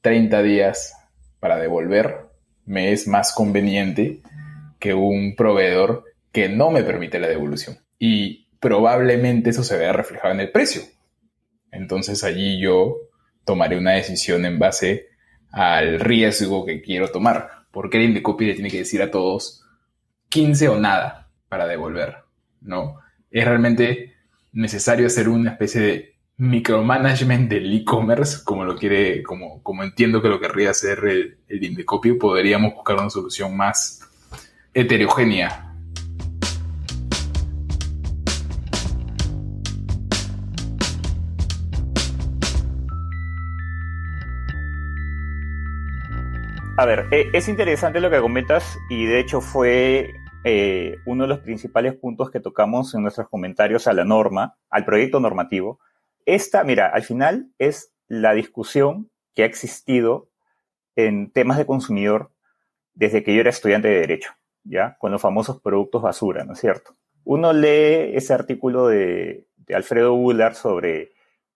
30 0.00 0.42
días 0.42 0.94
para 1.40 1.58
devolver 1.58 2.28
me 2.64 2.92
es 2.92 3.06
más 3.06 3.32
conveniente 3.32 4.22
que 4.78 4.94
un 4.94 5.34
proveedor 5.36 6.04
que 6.32 6.48
no 6.48 6.70
me 6.70 6.82
permite 6.82 7.18
la 7.18 7.28
devolución. 7.28 7.78
Y 7.98 8.45
probablemente 8.60 9.50
eso 9.50 9.62
se 9.62 9.76
vea 9.76 9.92
reflejado 9.92 10.34
en 10.34 10.40
el 10.40 10.50
precio. 10.50 10.82
Entonces 11.70 12.24
allí 12.24 12.60
yo 12.60 12.96
tomaré 13.44 13.78
una 13.78 13.92
decisión 13.92 14.44
en 14.44 14.58
base 14.58 15.08
al 15.50 16.00
riesgo 16.00 16.64
que 16.64 16.82
quiero 16.82 17.08
tomar. 17.08 17.66
Porque 17.70 17.98
el 17.98 18.04
Indecopi 18.04 18.46
le 18.46 18.54
tiene 18.54 18.70
que 18.70 18.78
decir 18.78 19.02
a 19.02 19.10
todos 19.10 19.64
15 20.28 20.68
o 20.68 20.78
nada 20.78 21.30
para 21.48 21.66
devolver. 21.66 22.16
No, 22.60 23.00
es 23.30 23.44
realmente 23.44 24.14
necesario 24.52 25.06
hacer 25.06 25.28
una 25.28 25.52
especie 25.52 25.80
de 25.80 26.16
micromanagement 26.38 27.48
del 27.48 27.72
e-commerce, 27.72 28.38
como 28.44 28.64
lo 28.64 28.76
quiere, 28.76 29.22
como, 29.22 29.62
como 29.62 29.84
entiendo 29.84 30.20
que 30.20 30.28
lo 30.28 30.40
querría 30.40 30.70
hacer 30.70 30.98
el, 31.04 31.38
el 31.48 31.64
Indecopy, 31.64 32.14
podríamos 32.14 32.74
buscar 32.74 32.96
una 32.96 33.10
solución 33.10 33.56
más 33.56 34.00
heterogénea. 34.74 35.65
A 46.78 46.84
ver, 46.84 47.08
e, 47.10 47.30
es 47.32 47.48
interesante 47.48 48.00
lo 48.00 48.10
que 48.10 48.20
comentas 48.20 48.78
y 48.90 49.06
de 49.06 49.18
hecho 49.18 49.40
fue 49.40 50.12
eh, 50.44 50.96
uno 51.06 51.24
de 51.24 51.28
los 51.28 51.38
principales 51.38 51.94
puntos 51.94 52.30
que 52.30 52.38
tocamos 52.38 52.94
en 52.94 53.00
nuestros 53.00 53.30
comentarios 53.30 53.86
a 53.86 53.94
la 53.94 54.04
norma, 54.04 54.58
al 54.68 54.84
proyecto 54.84 55.18
normativo. 55.18 55.80
Esta, 56.26 56.64
mira, 56.64 56.88
al 56.88 57.02
final 57.02 57.48
es 57.58 57.94
la 58.08 58.34
discusión 58.34 59.10
que 59.34 59.42
ha 59.42 59.46
existido 59.46 60.28
en 60.96 61.30
temas 61.30 61.56
de 61.56 61.64
consumidor 61.64 62.30
desde 62.92 63.22
que 63.22 63.34
yo 63.34 63.40
era 63.40 63.50
estudiante 63.50 63.88
de 63.88 64.00
Derecho, 64.00 64.32
¿ya? 64.62 64.98
Con 64.98 65.12
los 65.12 65.22
famosos 65.22 65.62
productos 65.62 66.02
basura, 66.02 66.44
¿no 66.44 66.52
es 66.52 66.60
cierto? 66.60 66.94
Uno 67.24 67.54
lee 67.54 68.14
ese 68.14 68.34
artículo 68.34 68.88
de, 68.88 69.46
de 69.56 69.74
Alfredo 69.74 70.14
Bullard 70.14 70.54
sobre 70.54 71.12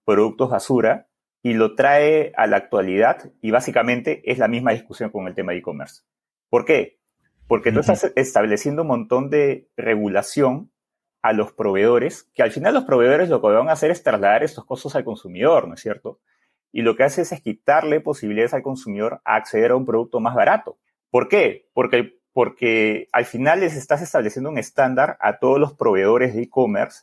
productos 0.07 0.49
basura 0.49 1.10
y 1.43 1.55
lo 1.55 1.75
trae 1.75 2.33
a 2.37 2.47
la 2.47 2.57
actualidad 2.57 3.31
y 3.41 3.51
básicamente 3.51 4.23
es 4.31 4.39
la 4.39 4.49
misma 4.49 4.73
discusión 4.73 5.11
con 5.11 5.27
el 5.27 5.35
tema 5.35 5.53
de 5.53 5.59
e-commerce. 5.59 6.03
¿Por 6.49 6.65
qué? 6.65 6.99
Porque 7.47 7.73
tú 7.73 7.81
estás 7.81 8.13
estableciendo 8.17 8.83
un 8.83 8.89
montón 8.89 9.31
de 9.31 9.69
regulación 9.77 10.71
a 11.23 11.33
los 11.33 11.53
proveedores, 11.53 12.31
que 12.35 12.43
al 12.43 12.51
final 12.51 12.75
los 12.75 12.85
proveedores 12.85 13.29
lo 13.29 13.41
que 13.41 13.49
van 13.49 13.69
a 13.69 13.73
hacer 13.73 13.91
es 13.91 14.03
trasladar 14.03 14.43
estos 14.43 14.65
costos 14.65 14.95
al 14.97 15.05
consumidor, 15.05 15.69
¿no 15.69 15.75
es 15.75 15.81
cierto? 15.81 16.21
Y 16.73 16.83
lo 16.83 16.97
que 16.97 17.05
hace 17.05 17.23
es, 17.23 17.41
quitarle 17.43 18.01
posibilidades 18.01 18.55
al 18.55 18.63
consumidor 18.63 19.21
a 19.25 19.37
acceder 19.37 19.73
a 19.73 19.77
un 19.77 19.85
producto 19.85 20.21
más 20.21 20.35
barato. 20.35 20.79
¿Por 21.11 21.29
qué? 21.29 21.69
Porque, 21.73 22.21
porque 22.33 23.09
al 23.13 23.25
final 23.25 23.61
les 23.61 23.77
estás 23.77 24.01
estableciendo 24.03 24.51
un 24.51 24.59
estándar 24.59 25.17
a 25.21 25.39
todos 25.39 25.59
los 25.59 25.75
proveedores 25.75 26.35
de 26.35 26.43
e-commerce 26.43 27.03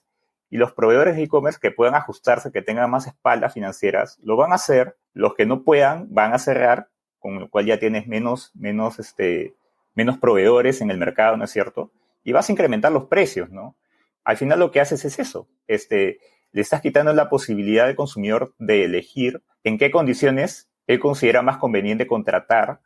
y 0.50 0.58
los 0.58 0.72
proveedores 0.72 1.16
de 1.16 1.24
e-commerce 1.24 1.60
que 1.62 1.72
puedan 1.72 1.96
ajustarse, 1.96 2.52
que 2.52 2.62
tengan 2.62 2.90
más 2.90 3.08
espaldas 3.08 3.54
financieras, 3.54 4.18
lo 4.24 4.38
van 4.38 4.52
a 4.52 4.56
hacer. 4.56 4.96
Los 5.14 5.36
que 5.36 5.46
no 5.46 5.64
puedan 5.64 6.08
van 6.14 6.34
a 6.34 6.40
cerrar, 6.40 6.90
con 7.20 7.40
lo 7.40 7.50
cual 7.50 7.66
ya 7.66 7.80
tienes 7.80 8.08
menos, 8.08 8.52
menos, 8.56 9.00
este, 9.00 9.56
menos 9.94 10.18
proveedores 10.18 10.82
en 10.82 10.92
el 10.92 10.98
mercado, 10.98 11.36
¿no 11.36 11.44
es 11.44 11.52
cierto? 11.52 11.92
Y 12.24 12.32
vas 12.32 12.48
a 12.48 12.52
incrementar 12.52 12.92
los 12.92 13.06
precios, 13.06 13.50
¿no? 13.50 13.76
Al 14.24 14.38
final 14.38 14.60
lo 14.60 14.72
que 14.72 14.80
haces 14.80 15.04
es 15.06 15.20
eso. 15.20 15.48
Este, 15.68 16.20
le 16.52 16.62
estás 16.62 16.82
quitando 16.82 17.14
la 17.14 17.30
posibilidad 17.30 17.88
al 17.88 17.96
consumidor 17.96 18.54
de 18.58 18.86
elegir 18.86 19.42
en 19.64 19.78
qué 19.78 19.92
condiciones 19.92 20.70
él 20.86 21.00
considera 21.00 21.42
más 21.42 21.58
conveniente 21.58 22.08
contratar 22.08 22.80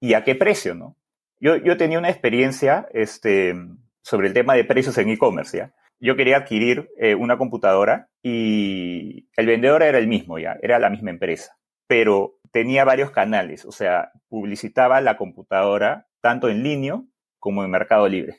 y 0.00 0.14
a 0.14 0.24
qué 0.24 0.34
precio, 0.34 0.74
¿no? 0.74 0.96
Yo, 1.38 1.56
yo 1.56 1.76
tenía 1.76 1.98
una 1.98 2.10
experiencia 2.10 2.88
este, 2.92 3.54
sobre 4.02 4.28
el 4.28 4.34
tema 4.34 4.54
de 4.54 4.64
precios 4.64 4.98
en 4.98 5.08
e-commerce, 5.08 5.56
¿ya? 5.56 5.72
Yo 6.00 6.16
quería 6.16 6.38
adquirir 6.38 6.90
eh, 6.98 7.14
una 7.14 7.38
computadora 7.38 8.08
y 8.22 9.28
el 9.36 9.46
vendedor 9.46 9.82
era 9.82 9.98
el 9.98 10.08
mismo 10.08 10.38
ya, 10.38 10.56
era 10.62 10.78
la 10.78 10.90
misma 10.90 11.10
empresa, 11.10 11.56
pero 11.86 12.38
tenía 12.52 12.84
varios 12.84 13.10
canales, 13.10 13.64
o 13.64 13.72
sea, 13.72 14.10
publicitaba 14.28 15.00
la 15.00 15.16
computadora 15.16 16.08
tanto 16.20 16.48
en 16.48 16.62
línea 16.62 17.02
como 17.38 17.64
en 17.64 17.70
Mercado 17.70 18.08
Libre. 18.08 18.38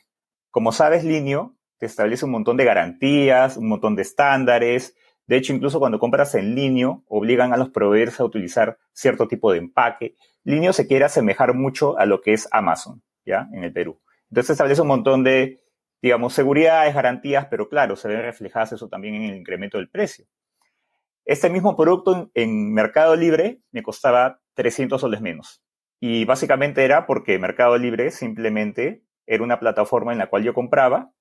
Como 0.50 0.72
sabes, 0.72 1.04
Linio 1.04 1.56
te 1.78 1.86
establece 1.86 2.26
un 2.26 2.32
montón 2.32 2.58
de 2.58 2.66
garantías, 2.66 3.58
un 3.58 3.68
montón 3.68 3.96
de 3.96 4.04
estándares. 4.04 4.96
De 5.26 5.38
hecho, 5.38 5.54
incluso 5.54 5.80
cuando 5.80 5.98
compras 5.98 6.36
en 6.36 6.54
línea, 6.54 6.90
obligan 7.08 7.54
a 7.54 7.58
los 7.58 7.70
proveedores 7.70 8.20
a 8.20 8.26
utilizar 8.26 8.78
cierto 8.92 9.28
tipo 9.28 9.52
de 9.52 9.60
empaque. 9.60 10.16
Linio 10.44 10.74
se 10.74 10.88
quiere 10.88 11.06
asemejar 11.06 11.56
mucho 11.56 11.98
a 11.98 12.06
lo 12.06 12.22
que 12.22 12.34
es 12.34 12.48
Amazon, 12.52 13.02
¿ya? 13.26 13.48
En 13.54 13.64
el 13.64 13.74
Perú. 13.74 14.00
Entonces 14.30 14.52
establece 14.52 14.82
un 14.82 14.90
montón 14.90 15.24
de 15.24 15.62
digamos, 16.02 16.34
seguridades, 16.34 16.96
garantías, 16.96 17.48
pero 17.50 17.70
claro, 17.70 17.96
se 17.96 18.08
ven 18.08 18.22
reflejadas 18.22 18.74
eso 18.74 18.90
también 18.90 19.16
en 19.16 19.24
el 19.24 19.36
incremento 19.36 19.78
del 19.78 19.90
precio. 19.90 20.26
Este 21.26 21.50
mismo 21.50 21.76
producto 21.76 22.32
en, 22.34 22.74
Mercado 22.74 23.16
Libre 23.16 23.62
me 23.72 23.84
costaba 23.84 24.40
300 24.56 25.00
soles 25.00 25.22
menos. 25.22 25.62
Y 26.00 26.26
básicamente 26.26 26.84
era 26.84 27.06
porque 27.06 27.38
Mercado 27.38 27.78
Libre 27.78 28.10
simplemente 28.10 29.04
era 29.28 29.44
una 29.44 29.60
plataforma 29.60 30.12
en 30.12 30.18
la 30.18 30.28
cual 30.28 30.44
yo 30.44 30.54
compraba 30.54 31.12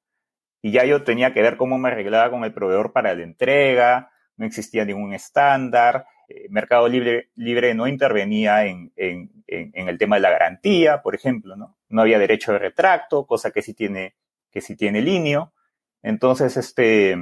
y 0.62 0.72
ya 0.72 0.84
yo 0.84 1.04
tenía 1.04 1.34
que 1.34 1.42
ver 1.42 1.58
cómo 1.58 1.78
me 1.78 1.90
arreglaba 1.90 2.30
con 2.30 2.44
el 2.44 2.54
proveedor 2.54 2.92
para 2.92 3.14
la 3.14 3.22
entrega, 3.22 4.10
no 4.37 4.46
existía 4.46 4.87
ningún 4.87 5.12
estándar, 5.12 6.06
eh, 6.28 6.46
Mercado 6.49 6.88
Libre, 6.88 7.30
Libre 7.34 7.75
no 7.75 7.87
intervenía 7.87 8.64
en, 8.64 8.90
en, 8.96 9.30
en, 9.46 9.88
el 9.88 9.99
tema 9.99 10.16
de 10.16 10.22
la 10.22 10.30
garantía, 10.30 11.02
por 11.02 11.14
ejemplo, 11.14 11.56
¿no? 11.56 11.76
No 11.88 12.02
había 12.02 12.18
derecho 12.18 12.52
de 12.52 12.58
retracto, 12.58 13.26
cosa 13.26 13.50
que 13.50 13.62
sí 13.62 13.75
tiene 13.75 14.14
que 14.50 14.61
si 14.61 14.76
tiene 14.76 15.00
línea. 15.02 15.50
Entonces, 16.02 16.57
este, 16.57 17.16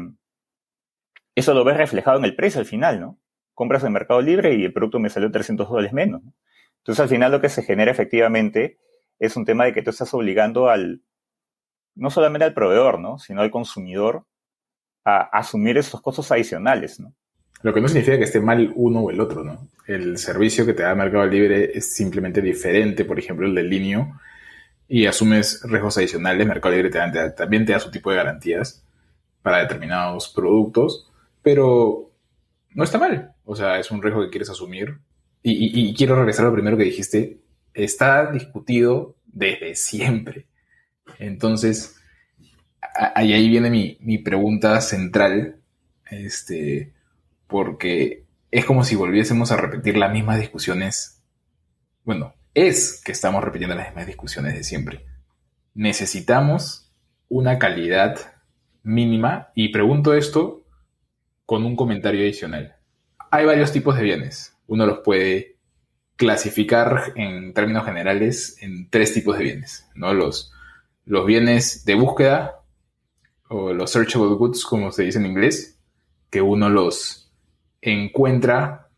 eso 1.34 1.54
lo 1.54 1.64
ves 1.64 1.76
reflejado 1.76 2.18
en 2.18 2.24
el 2.24 2.36
precio 2.36 2.60
al 2.60 2.66
final, 2.66 3.00
¿no? 3.00 3.18
Compras 3.54 3.84
en 3.84 3.92
Mercado 3.92 4.20
Libre 4.20 4.54
y 4.54 4.64
el 4.64 4.72
producto 4.72 4.98
me 4.98 5.10
salió 5.10 5.30
300 5.30 5.68
dólares 5.68 5.92
menos. 5.92 6.22
Entonces, 6.78 7.00
al 7.00 7.08
final 7.08 7.32
lo 7.32 7.40
que 7.40 7.48
se 7.48 7.62
genera 7.62 7.90
efectivamente 7.90 8.78
es 9.18 9.36
un 9.36 9.44
tema 9.44 9.64
de 9.64 9.72
que 9.72 9.82
tú 9.82 9.90
estás 9.90 10.12
obligando 10.14 10.68
al, 10.68 11.02
no 11.94 12.10
solamente 12.10 12.44
al 12.44 12.54
proveedor, 12.54 13.00
¿no? 13.00 13.18
Sino 13.18 13.42
al 13.42 13.50
consumidor 13.50 14.24
a 15.04 15.22
asumir 15.22 15.78
esos 15.78 16.00
costos 16.00 16.30
adicionales, 16.30 17.00
¿no? 17.00 17.14
Lo 17.62 17.74
que 17.74 17.80
no 17.80 17.88
significa 17.88 18.18
que 18.18 18.24
esté 18.24 18.40
mal 18.40 18.72
uno 18.76 19.00
o 19.00 19.10
el 19.10 19.20
otro, 19.20 19.42
¿no? 19.42 19.68
El 19.86 20.16
servicio 20.18 20.64
que 20.64 20.74
te 20.74 20.84
da 20.84 20.94
Mercado 20.94 21.26
Libre 21.26 21.72
es 21.74 21.92
simplemente 21.92 22.40
diferente, 22.40 23.04
por 23.04 23.18
ejemplo, 23.18 23.46
el 23.46 23.54
del 23.54 23.68
línea 23.68 24.20
y 24.88 25.06
asumes 25.06 25.60
riesgos 25.64 25.98
adicionales, 25.98 26.46
Mercado 26.46 26.74
Libre 26.74 26.90
también 26.90 27.66
te 27.66 27.72
da 27.72 27.80
su 27.80 27.90
tipo 27.90 28.10
de 28.10 28.16
garantías 28.16 28.84
para 29.42 29.58
determinados 29.58 30.28
productos, 30.28 31.10
pero 31.42 32.10
no 32.74 32.84
está 32.84 32.98
mal. 32.98 33.34
O 33.44 33.54
sea, 33.54 33.78
es 33.78 33.90
un 33.90 34.02
riesgo 34.02 34.22
que 34.22 34.30
quieres 34.30 34.50
asumir. 34.50 34.98
Y, 35.42 35.94
quiero 35.94 36.16
regresar 36.16 36.44
a 36.44 36.48
lo 36.48 36.54
primero 36.54 36.76
que 36.76 36.84
dijiste. 36.84 37.40
Está 37.72 38.30
discutido 38.30 39.16
desde 39.26 39.74
siempre. 39.74 40.46
Entonces, 41.18 41.96
ahí, 43.14 43.32
ahí 43.32 43.48
viene 43.48 43.70
mi, 43.70 43.98
mi 44.00 44.18
pregunta 44.18 44.80
central. 44.80 45.56
Este, 46.10 46.92
porque 47.46 48.24
es 48.50 48.64
como 48.64 48.84
si 48.84 48.96
volviésemos 48.96 49.52
a 49.52 49.56
repetir 49.56 49.96
las 49.96 50.12
mismas 50.12 50.40
discusiones. 50.40 51.22
Bueno, 52.04 52.34
es 52.66 53.00
que 53.04 53.12
estamos 53.12 53.44
repitiendo 53.44 53.76
las 53.76 53.86
mismas 53.86 54.06
discusiones 54.06 54.54
de 54.54 54.64
siempre. 54.64 55.04
Necesitamos 55.74 56.90
una 57.28 57.58
calidad 57.58 58.18
mínima 58.82 59.50
y 59.54 59.68
pregunto 59.68 60.14
esto 60.14 60.64
con 61.46 61.64
un 61.64 61.76
comentario 61.76 62.22
adicional. 62.22 62.76
Hay 63.30 63.46
varios 63.46 63.70
tipos 63.70 63.96
de 63.96 64.02
bienes. 64.02 64.56
Uno 64.66 64.86
los 64.86 64.98
puede 64.98 65.56
clasificar 66.16 67.12
en 67.14 67.54
términos 67.54 67.84
generales 67.84 68.56
en 68.60 68.90
tres 68.90 69.14
tipos 69.14 69.38
de 69.38 69.44
bienes, 69.44 69.88
¿no? 69.94 70.12
Los, 70.12 70.52
los 71.04 71.26
bienes 71.26 71.84
de 71.84 71.94
búsqueda 71.94 72.62
o 73.48 73.72
los 73.72 73.92
searchable 73.92 74.34
goods, 74.34 74.64
como 74.64 74.90
se 74.90 75.04
dice 75.04 75.18
en 75.18 75.26
inglés, 75.26 75.78
que 76.28 76.42
uno 76.42 76.68
los 76.68 77.30
encuentra, 77.80 78.88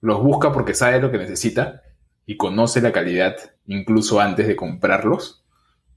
los 0.00 0.22
busca 0.22 0.52
porque 0.52 0.74
sabe 0.74 1.00
lo 1.00 1.10
que 1.10 1.18
necesita 1.18 1.82
y 2.28 2.36
conoce 2.36 2.82
la 2.82 2.92
calidad 2.92 3.36
incluso 3.66 4.20
antes 4.20 4.46
de 4.46 4.54
comprarlos, 4.54 5.42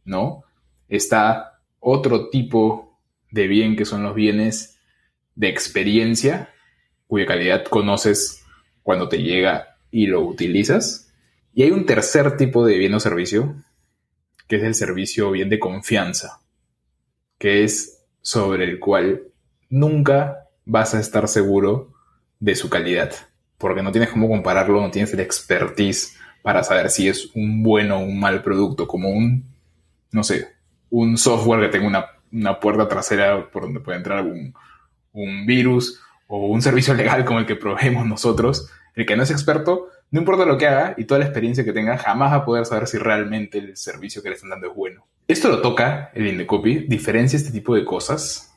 ¿no? 0.06 0.46
Está 0.88 1.60
otro 1.82 2.30
tipo 2.30 2.98
de 3.32 3.48
bien 3.48 3.76
que 3.76 3.84
son 3.84 4.02
los 4.02 4.16
bienes 4.16 4.80
de 5.36 5.50
experiencia, 5.50 6.50
cuya 7.08 7.26
calidad 7.26 7.66
conoces 7.66 8.46
cuando 8.82 9.10
te 9.10 9.22
llega 9.22 9.76
y 9.92 10.08
lo 10.08 10.22
utilizas. 10.22 11.14
Y 11.54 11.64
hay 11.64 11.72
un 11.72 11.86
tercer 11.86 12.38
tipo 12.38 12.66
de 12.66 12.78
bien 12.78 12.94
o 12.94 13.02
servicio, 13.02 13.62
que 14.48 14.56
es 14.56 14.64
el 14.64 14.74
servicio 14.74 15.32
bien 15.32 15.50
de 15.50 15.60
confianza, 15.60 16.40
que 17.40 17.66
es 17.66 18.06
sobre 18.22 18.64
el 18.64 18.80
cual 18.80 19.24
nunca 19.70 20.48
vas 20.64 20.96
a 20.96 21.02
estar 21.02 21.28
seguro 21.28 21.92
de 22.40 22.56
su 22.56 22.70
calidad, 22.70 23.12
porque 23.58 23.84
no 23.84 23.92
tienes 23.92 24.12
cómo 24.12 24.30
compararlo, 24.30 24.80
no 24.80 24.92
tienes 24.92 25.14
el 25.14 25.20
expertise 25.20 26.18
para 26.42 26.64
saber 26.64 26.90
si 26.90 27.08
es 27.08 27.32
un 27.36 27.64
bueno 27.64 27.98
o 27.98 28.04
un 28.04 28.20
mal 28.20 28.42
producto, 28.42 28.88
como 28.88 29.10
un, 29.10 29.46
no 30.12 30.24
sé, 30.24 30.48
un 30.90 31.18
software 31.18 31.62
que 31.62 31.70
tenga 31.70 31.88
una, 31.88 32.06
una 32.32 32.60
puerta 32.60 32.88
trasera 32.88 33.50
por 33.50 33.64
donde 33.64 33.80
puede 33.80 33.98
entrar 33.98 34.24
un, 34.24 34.54
un 35.14 35.46
virus 35.46 36.02
o 36.28 36.48
un 36.48 36.62
servicio 36.62 36.94
legal 36.96 37.26
como 37.26 37.40
el 37.40 37.46
que 37.46 37.56
proveemos 37.56 38.06
nosotros, 38.06 38.70
el 38.96 39.06
que 39.06 39.16
no 39.16 39.24
es 39.24 39.32
experto, 39.32 39.90
no 40.12 40.20
importa 40.20 40.46
lo 40.46 40.58
que 40.58 40.68
haga 40.68 40.96
y 40.98 41.06
toda 41.06 41.20
la 41.20 41.26
experiencia 41.26 41.64
que 41.64 41.72
tenga, 41.72 41.98
jamás 41.98 42.34
va 42.34 42.38
a 42.38 42.46
poder 42.46 42.66
saber 42.66 42.88
si 42.88 42.98
realmente 42.98 43.58
el 43.58 43.78
servicio 43.78 44.22
que 44.22 44.30
le 44.30 44.36
están 44.36 44.50
dando 44.50 44.68
es 44.68 44.76
bueno. 44.76 45.08
Esto 45.28 45.48
lo 45.48 45.62
toca 45.62 46.12
el 46.14 46.28
Indecopy, 46.28 46.88
diferencia 46.88 47.38
este 47.38 47.52
tipo 47.52 47.74
de 47.76 47.86
cosas. 47.86 48.54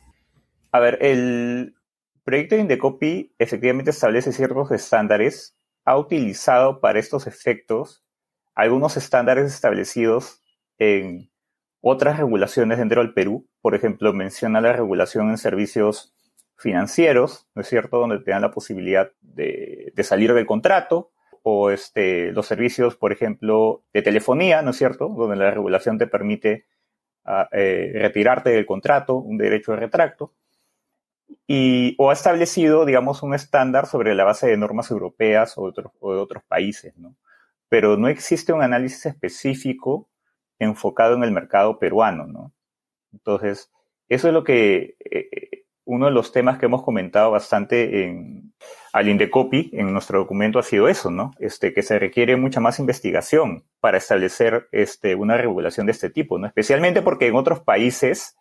A 0.72 0.80
ver, 0.80 0.98
el 1.00 1.76
proyecto 2.24 2.56
de 2.56 2.62
Indecopy 2.62 3.32
efectivamente 3.38 3.90
establece 3.90 4.32
ciertos 4.32 4.72
estándares 4.72 5.54
ha 5.84 5.96
utilizado 5.98 6.80
para 6.80 6.98
estos 6.98 7.26
efectos 7.26 8.04
algunos 8.54 8.96
estándares 8.96 9.52
establecidos 9.52 10.42
en 10.78 11.30
otras 11.80 12.18
regulaciones 12.18 12.78
dentro 12.78 13.02
del 13.02 13.12
Perú. 13.12 13.46
Por 13.60 13.74
ejemplo, 13.74 14.12
menciona 14.12 14.60
la 14.60 14.72
regulación 14.72 15.30
en 15.30 15.38
servicios 15.38 16.14
financieros, 16.56 17.48
¿no 17.54 17.62
es 17.62 17.68
cierto?, 17.68 17.98
donde 17.98 18.20
te 18.20 18.30
dan 18.30 18.42
la 18.42 18.52
posibilidad 18.52 19.10
de, 19.20 19.92
salir 20.02 20.32
del 20.32 20.46
contrato, 20.46 21.10
o 21.42 21.70
este, 21.70 22.32
los 22.32 22.46
servicios, 22.46 22.96
por 22.96 23.12
ejemplo, 23.12 23.84
de 23.92 24.02
telefonía, 24.02 24.62
¿no 24.62 24.70
es 24.70 24.76
cierto?, 24.76 25.08
donde 25.08 25.36
la 25.36 25.50
regulación 25.50 25.98
te 25.98 26.06
permite 26.06 26.66
eh, 27.52 27.90
retirarte 27.94 28.50
del 28.50 28.66
contrato, 28.66 29.16
un 29.16 29.36
derecho 29.36 29.72
de 29.72 29.78
retracto, 29.78 30.32
y, 31.46 31.94
o 31.98 32.10
ha 32.10 32.12
establecido, 32.12 32.84
digamos, 32.84 33.22
un 33.22 33.34
estándar 33.34 33.86
sobre 33.86 34.14
la 34.14 34.24
base 34.24 34.46
de 34.46 34.56
normas 34.56 34.90
europeas 34.90 35.54
o, 35.56 35.70
de 35.70 35.82
otros 36.00 36.42
países, 36.44 36.96
¿no? 36.96 37.16
Pero 37.68 37.96
no 37.96 38.08
existe 38.08 38.52
un 38.52 38.62
análisis 38.62 39.06
específico 39.06 40.08
enfocado 40.58 41.14
en 41.14 41.24
el 41.24 41.32
mercado 41.32 41.78
peruano, 41.78 42.26
¿no? 42.26 42.52
Entonces, 43.12 43.70
eso 44.08 44.28
es 44.28 44.34
lo 44.34 44.44
que, 44.44 44.96
eh, 45.10 45.64
uno 45.84 46.06
de 46.06 46.12
los 46.12 46.32
temas 46.32 46.58
que 46.58 46.66
hemos 46.66 46.82
comentado 46.82 47.30
bastante 47.30 48.04
en, 48.04 48.54
al 48.92 49.08
Indecopi, 49.08 49.70
en 49.74 49.92
nuestro 49.92 50.18
documento, 50.20 50.58
ha 50.58 50.62
sido 50.62 50.88
eso, 50.88 51.10
¿no? 51.10 51.32
Este, 51.38 51.74
que 51.74 51.82
se 51.82 51.98
requiere 51.98 52.36
mucha 52.36 52.60
más 52.60 52.78
investigación 52.78 53.64
para 53.80 53.98
establecer 53.98 54.68
este, 54.72 55.14
una 55.14 55.36
regulación 55.36 55.86
de 55.86 55.92
este 55.92 56.10
tipo, 56.10 56.38
¿no? 56.38 56.46
Especialmente 56.46 57.02
porque 57.02 57.26
en 57.26 57.36
otros 57.36 57.60
países 57.60 58.36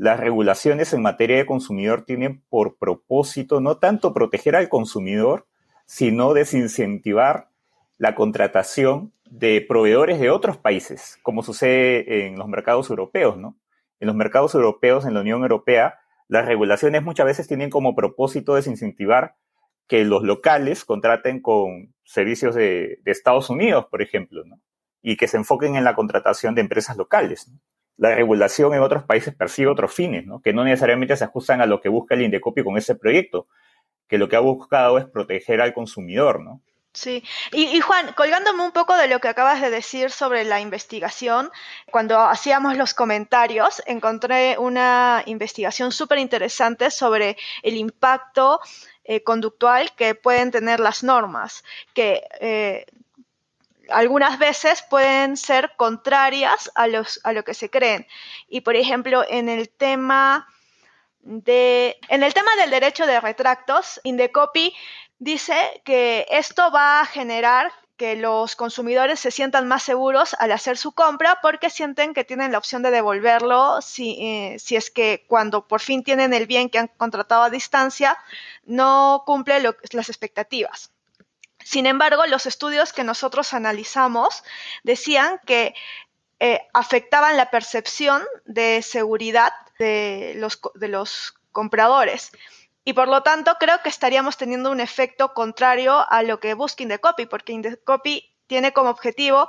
las 0.00 0.18
regulaciones 0.18 0.94
en 0.94 1.02
materia 1.02 1.36
de 1.36 1.44
consumidor 1.44 2.06
tienen 2.06 2.42
por 2.48 2.78
propósito 2.78 3.60
no 3.60 3.76
tanto 3.76 4.14
proteger 4.14 4.56
al 4.56 4.70
consumidor, 4.70 5.46
sino 5.84 6.32
desincentivar 6.32 7.50
la 7.98 8.14
contratación 8.14 9.12
de 9.26 9.60
proveedores 9.60 10.18
de 10.18 10.30
otros 10.30 10.56
países, 10.56 11.18
como 11.22 11.42
sucede 11.42 12.24
en 12.24 12.38
los 12.38 12.48
mercados 12.48 12.88
europeos, 12.88 13.36
¿no? 13.36 13.58
En 13.98 14.06
los 14.06 14.16
mercados 14.16 14.54
europeos, 14.54 15.04
en 15.04 15.12
la 15.12 15.20
Unión 15.20 15.42
Europea, 15.42 15.98
las 16.28 16.46
regulaciones 16.46 17.02
muchas 17.02 17.26
veces 17.26 17.46
tienen 17.46 17.68
como 17.68 17.94
propósito 17.94 18.54
desincentivar 18.54 19.36
que 19.86 20.06
los 20.06 20.22
locales 20.22 20.86
contraten 20.86 21.42
con 21.42 21.92
servicios 22.04 22.54
de, 22.54 23.02
Estados 23.04 23.50
Unidos, 23.50 23.84
por 23.90 24.00
ejemplo, 24.00 24.44
¿no? 24.46 24.62
y 25.02 25.18
que 25.18 25.28
se 25.28 25.36
enfoquen 25.36 25.76
en 25.76 25.84
la 25.84 25.94
contratación 25.94 26.54
de 26.54 26.62
empresas 26.62 26.96
locales. 26.96 27.52
La 28.00 28.14
regulación 28.14 28.72
en 28.72 28.80
otros 28.80 29.04
países 29.04 29.34
persigue 29.34 29.68
otros 29.68 29.92
fines, 29.92 30.24
¿no? 30.24 30.40
que 30.40 30.54
no 30.54 30.64
necesariamente 30.64 31.14
se 31.18 31.24
ajustan 31.24 31.60
a 31.60 31.66
lo 31.66 31.82
que 31.82 31.90
busca 31.90 32.14
el 32.14 32.22
Indecopi 32.22 32.64
con 32.64 32.78
ese 32.78 32.94
proyecto, 32.94 33.46
que 34.08 34.16
lo 34.16 34.26
que 34.26 34.36
ha 34.36 34.40
buscado 34.40 34.96
es 34.96 35.04
proteger 35.04 35.60
al 35.60 35.74
consumidor, 35.74 36.42
¿no? 36.42 36.62
Sí, 36.94 37.22
y, 37.52 37.78
Juan, 37.80 38.14
colgándome 38.14 38.64
un 38.64 38.72
poco 38.72 38.96
de 38.96 39.06
lo 39.06 39.20
que 39.20 39.28
acabas 39.28 39.60
de 39.60 39.70
decir 39.70 40.10
sobre 40.10 40.44
la 40.44 40.60
investigación, 40.60 41.50
cuando 41.90 42.18
hacíamos 42.18 42.76
los 42.76 42.94
comentarios, 42.94 43.82
encontré 43.86 44.58
una 44.58 45.22
investigación 45.26 45.92
súper 45.92 46.18
interesante 46.18 46.90
sobre 46.90 47.36
el 47.62 47.76
impacto 47.76 48.60
eh, 49.04 49.22
conductual 49.22 49.92
que 49.94 50.16
pueden 50.16 50.50
tener 50.50 50.80
las 50.80 51.04
normas, 51.04 51.62
que 51.94 52.24
eh, 52.40 52.86
algunas 53.92 54.38
veces 54.38 54.82
pueden 54.88 55.36
ser 55.36 55.72
contrarias 55.76 56.70
a, 56.74 56.86
los, 56.86 57.20
a 57.24 57.32
lo 57.32 57.44
que 57.44 57.54
se 57.54 57.70
creen. 57.70 58.06
Y 58.48 58.62
por 58.62 58.76
ejemplo, 58.76 59.24
en 59.28 59.48
el 59.48 59.68
tema 59.68 60.46
de, 61.20 61.98
en 62.08 62.22
el 62.22 62.34
tema 62.34 62.50
del 62.56 62.70
derecho 62.70 63.06
de 63.06 63.20
retractos, 63.20 64.00
Indecopi 64.04 64.74
dice 65.18 65.82
que 65.84 66.26
esto 66.30 66.70
va 66.70 67.00
a 67.00 67.06
generar 67.06 67.72
que 68.00 68.16
los 68.16 68.56
consumidores 68.56 69.20
se 69.20 69.30
sientan 69.30 69.68
más 69.68 69.82
seguros 69.82 70.34
al 70.38 70.52
hacer 70.52 70.78
su 70.78 70.92
compra 70.92 71.40
porque 71.42 71.68
sienten 71.68 72.14
que 72.14 72.24
tienen 72.24 72.50
la 72.50 72.56
opción 72.56 72.82
de 72.82 72.90
devolverlo 72.90 73.82
si, 73.82 74.16
eh, 74.22 74.56
si 74.58 74.76
es 74.76 74.90
que 74.90 75.26
cuando 75.28 75.68
por 75.68 75.82
fin 75.82 76.02
tienen 76.02 76.32
el 76.32 76.46
bien 76.46 76.70
que 76.70 76.78
han 76.78 76.88
contratado 76.88 77.42
a 77.42 77.50
distancia 77.50 78.16
no 78.64 79.22
cumple 79.26 79.60
las 79.60 80.08
expectativas. 80.08 80.92
Sin 81.64 81.86
embargo, 81.86 82.24
los 82.26 82.46
estudios 82.46 82.92
que 82.92 83.04
nosotros 83.04 83.54
analizamos 83.54 84.42
decían 84.82 85.40
que 85.46 85.74
eh, 86.38 86.60
afectaban 86.72 87.36
la 87.36 87.50
percepción 87.50 88.22
de 88.46 88.82
seguridad 88.82 89.52
de 89.78 90.34
los, 90.36 90.60
de 90.74 90.88
los 90.88 91.34
compradores. 91.52 92.32
Y 92.84 92.94
por 92.94 93.08
lo 93.08 93.22
tanto, 93.22 93.56
creo 93.60 93.82
que 93.82 93.90
estaríamos 93.90 94.36
teniendo 94.36 94.70
un 94.70 94.80
efecto 94.80 95.34
contrario 95.34 96.10
a 96.10 96.22
lo 96.22 96.40
que 96.40 96.54
busca 96.54 96.82
Indecopy, 96.82 97.26
porque 97.26 97.52
Indecopy 97.52 98.34
tiene 98.46 98.72
como 98.72 98.90
objetivo 98.90 99.48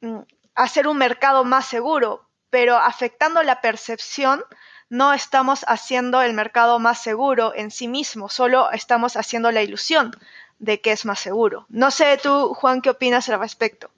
mm, 0.00 0.20
hacer 0.54 0.86
un 0.86 0.98
mercado 0.98 1.44
más 1.44 1.66
seguro, 1.66 2.28
pero 2.48 2.76
afectando 2.76 3.42
la 3.42 3.60
percepción, 3.60 4.44
no 4.88 5.12
estamos 5.12 5.64
haciendo 5.66 6.22
el 6.22 6.34
mercado 6.34 6.78
más 6.78 7.02
seguro 7.02 7.52
en 7.56 7.72
sí 7.72 7.88
mismo, 7.88 8.28
solo 8.28 8.70
estamos 8.70 9.16
haciendo 9.16 9.50
la 9.50 9.62
ilusión 9.62 10.12
de 10.58 10.80
que 10.80 10.92
es 10.92 11.04
más 11.04 11.20
seguro. 11.20 11.66
No 11.68 11.90
sé 11.90 12.18
tú, 12.22 12.54
Juan, 12.54 12.80
qué 12.80 12.90
opinas 12.90 13.28
al 13.28 13.40
respecto. 13.40 13.90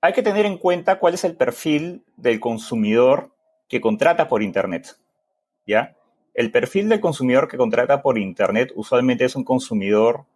Hay 0.00 0.12
que 0.12 0.22
tener 0.22 0.46
en 0.46 0.58
cuenta 0.58 0.98
cuál 0.98 1.14
es 1.14 1.24
el 1.24 1.36
perfil 1.36 2.04
del 2.16 2.40
consumidor 2.40 3.30
que 3.68 3.80
contrata 3.80 4.28
por 4.28 4.42
Internet. 4.42 4.96
¿Ya? 5.66 5.96
El 6.34 6.50
perfil 6.50 6.88
del 6.88 7.00
consumidor 7.00 7.48
que 7.48 7.56
contrata 7.56 8.02
por 8.02 8.18
Internet 8.18 8.72
usualmente 8.74 9.24
es 9.24 9.36
un 9.36 9.44
consumidor 9.44 10.26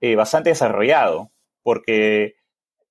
eh, 0.00 0.16
bastante 0.16 0.50
desarrollado, 0.50 1.30
porque 1.62 2.36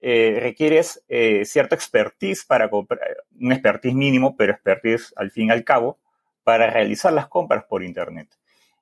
eh, 0.01 0.39
requieres 0.41 1.03
eh, 1.09 1.45
cierta 1.45 1.75
expertise 1.75 2.45
para 2.45 2.69
comprar, 2.69 2.99
un 3.39 3.51
expertise 3.51 3.93
mínimo, 3.93 4.35
pero 4.35 4.53
expertise 4.53 5.13
al 5.15 5.29
fin 5.29 5.49
y 5.49 5.51
al 5.51 5.63
cabo, 5.63 5.99
para 6.43 6.69
realizar 6.69 7.13
las 7.13 7.27
compras 7.27 7.65
por 7.65 7.83
Internet. 7.83 8.27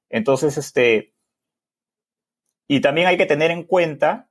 Entonces, 0.10 0.58
este, 0.58 1.12
y 2.72 2.80
también 2.80 3.08
hay 3.08 3.18
que 3.18 3.26
tener 3.26 3.52
en 3.52 3.64
cuenta 3.64 4.30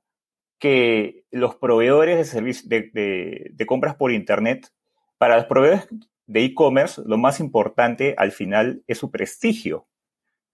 que 0.57 1.25
los 1.29 1.57
proveedores 1.57 2.33
de, 2.33 2.89
de, 2.91 3.51
de 3.53 3.65
compras 3.67 3.93
por 3.93 4.11
Internet, 4.11 4.73
para 5.19 5.35
los 5.35 5.45
proveedores 5.45 5.87
de 6.25 6.45
e-commerce, 6.45 7.03
lo 7.05 7.19
más 7.19 7.39
importante 7.39 8.15
al 8.17 8.31
final 8.31 8.81
es 8.87 8.97
su 8.97 9.11
prestigio, 9.11 9.85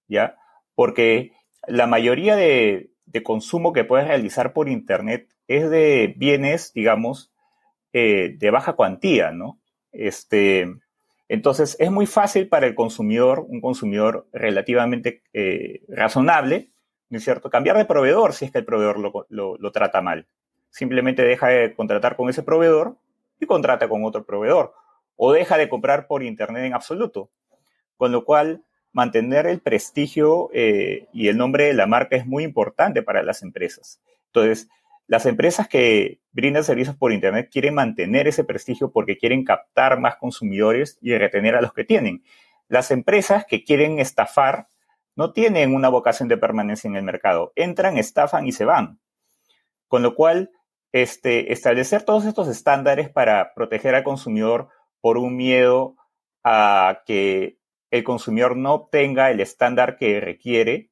¿ya? 0.10 0.36
Porque 0.76 1.32
la 1.66 1.88
mayoría 1.88 2.36
de, 2.36 2.92
consumo 3.24 3.72
que 3.72 3.86
puedes 3.86 4.06
realizar 4.06 4.52
por 4.52 4.68
Internet 4.68 5.34
es 5.48 5.70
de 5.70 6.14
bienes, 6.18 6.74
digamos, 6.74 7.32
eh, 7.94 8.36
de 8.38 8.52
baja 8.52 8.74
cuantía, 8.74 9.32
¿no? 9.32 9.62
Este, 9.94 10.68
entonces, 11.30 11.78
es 11.80 11.90
muy 11.90 12.06
fácil 12.06 12.50
para 12.50 12.68
el 12.68 12.76
consumidor, 12.76 13.46
un 13.48 13.62
consumidor 13.62 14.28
relativamente 14.34 15.24
eh, 15.32 15.84
razonable, 15.88 16.74
¿no 17.10 17.18
es 17.18 17.24
cierto?, 17.24 17.50
cambiar 17.50 17.78
de 17.78 17.86
proveedor 17.86 18.34
si 18.34 18.46
es 18.46 18.52
que 18.52 18.60
el 18.60 18.66
proveedor 18.66 19.00
lo, 19.30 19.58
lo 19.58 19.72
trata 19.72 20.02
mal. 20.02 20.28
Simplemente 20.70 21.24
deja 21.24 21.48
de 21.48 21.74
contratar 21.74 22.16
con 22.16 22.30
ese 22.30 22.44
proveedor 22.44 22.98
y 23.40 23.46
contrata 23.46 23.88
con 23.88 24.04
otro 24.04 24.26
proveedor 24.26 24.74
o 25.16 25.34
deja 25.34 25.58
de 25.58 25.68
comprar 25.68 26.08
por 26.08 26.24
Internet 26.24 26.64
en 26.64 26.74
absoluto. 26.74 27.30
Con 27.98 28.12
lo 28.12 28.24
cual, 28.24 28.64
mantener 28.94 29.48
el 29.48 29.60
prestigio 29.60 30.50
eh, 30.54 31.08
y 31.12 31.28
el 31.28 31.38
nombre 31.38 31.66
de 31.66 31.74
la 31.74 31.88
marca 31.88 32.16
es 32.16 32.26
muy 32.26 32.44
importante 32.44 33.04
para 33.04 33.24
las 33.24 33.42
empresas. 33.44 34.00
Entonces, 34.28 34.70
las 35.08 35.26
empresas 35.26 35.68
que 35.68 36.20
brindan 36.32 36.64
servicios 36.64 36.96
por 36.96 37.12
Internet 37.12 37.50
quieren 37.52 37.74
mantener 37.74 38.28
ese 38.28 38.44
prestigio 38.44 38.92
porque 38.92 39.18
quieren 39.18 39.44
captar 39.44 40.00
más 40.00 40.18
consumidores 40.18 40.98
y 41.02 41.18
retener 41.18 41.56
a 41.56 41.62
los 41.62 41.74
que 41.74 41.84
tienen. 41.84 42.24
Las 42.68 42.92
empresas 42.92 43.46
que 43.46 43.64
quieren 43.64 44.00
estafar 44.00 44.68
no 45.18 45.34
tienen 45.34 45.74
una 45.74 45.90
vocación 45.90 46.30
de 46.30 46.38
permanencia 46.38 46.88
en 46.88 46.96
el 46.96 47.04
mercado. 47.04 47.52
Entran, 47.56 47.98
estafan 47.98 48.46
y 48.46 48.52
se 48.52 48.66
van. 48.66 49.00
Con 49.88 50.04
lo 50.04 50.14
cual, 50.14 50.52
este, 50.92 51.52
establecer 51.52 52.04
todos 52.04 52.26
estos 52.26 52.48
estándares 52.48 53.10
para 53.10 53.54
proteger 53.56 53.96
al 53.96 54.04
consumidor 54.04 54.70
por 55.02 55.18
un 55.18 55.36
miedo 55.36 55.96
a 56.44 57.02
que 57.08 57.58
el 57.90 58.04
consumidor 58.04 58.56
no 58.56 58.76
obtenga 58.76 59.32
el 59.32 59.40
estándar 59.40 59.98
que 59.98 60.20
requiere, 60.20 60.92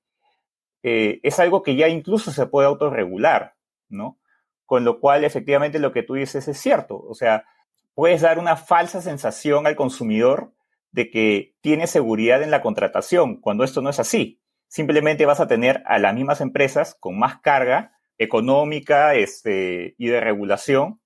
eh, 0.82 1.20
es 1.22 1.40
algo 1.40 1.62
que 1.62 1.76
ya 1.76 1.88
incluso 1.88 2.32
se 2.32 2.48
puede 2.48 2.68
autorregular, 2.68 3.56
¿no? 3.90 4.18
Con 4.66 4.86
lo 4.86 5.00
cual, 5.00 5.24
efectivamente, 5.24 5.78
lo 5.78 5.92
que 5.92 6.02
tú 6.02 6.16
dices 6.16 6.48
es 6.48 6.58
cierto. 6.58 7.00
O 7.08 7.14
sea, 7.14 7.46
puedes 7.94 8.22
dar 8.22 8.40
una 8.40 8.56
falsa 8.56 9.02
sensación 9.02 9.68
al 9.68 9.76
consumidor 9.76 10.55
de 10.96 11.10
que 11.10 11.54
tiene 11.60 11.88
seguridad 11.88 12.42
en 12.42 12.52
la 12.52 12.62
contratación, 12.62 13.36
cuando 13.42 13.66
esto 13.66 13.82
no 13.82 13.90
es 13.90 14.00
así. 14.00 14.40
Simplemente 14.70 15.26
vas 15.26 15.42
a 15.42 15.48
tener 15.48 15.84
a 15.86 16.00
las 16.00 16.16
mismas 16.16 16.40
empresas 16.40 16.96
con 16.98 17.20
más 17.20 17.42
carga 17.42 17.92
económica 18.18 19.14
este, 19.14 19.94
y 19.98 20.08
de 20.08 20.22
regulación 20.22 21.02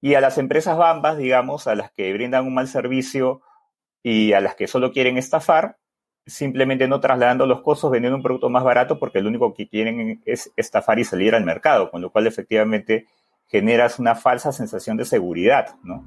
y 0.00 0.14
a 0.14 0.20
las 0.20 0.38
empresas 0.38 0.76
bambas, 0.76 1.18
digamos, 1.18 1.68
a 1.68 1.76
las 1.76 1.92
que 1.92 2.12
brindan 2.12 2.46
un 2.46 2.54
mal 2.54 2.66
servicio 2.66 3.40
y 4.02 4.32
a 4.32 4.40
las 4.40 4.56
que 4.56 4.66
solo 4.66 4.90
quieren 4.90 5.16
estafar, 5.18 5.78
simplemente 6.26 6.88
no 6.88 6.98
trasladando 6.98 7.46
los 7.46 7.62
costos, 7.62 7.92
vendiendo 7.92 8.16
un 8.16 8.24
producto 8.24 8.50
más 8.50 8.64
barato 8.64 8.98
porque 8.98 9.20
lo 9.20 9.28
único 9.28 9.54
que 9.54 9.68
quieren 9.68 10.20
es 10.24 10.52
estafar 10.56 10.98
y 10.98 11.04
salir 11.04 11.36
al 11.36 11.44
mercado, 11.44 11.92
con 11.92 12.02
lo 12.02 12.10
cual 12.10 12.26
efectivamente 12.26 13.06
generas 13.46 14.00
una 14.00 14.16
falsa 14.16 14.50
sensación 14.50 14.96
de 14.96 15.04
seguridad, 15.04 15.76
¿no? 15.84 16.04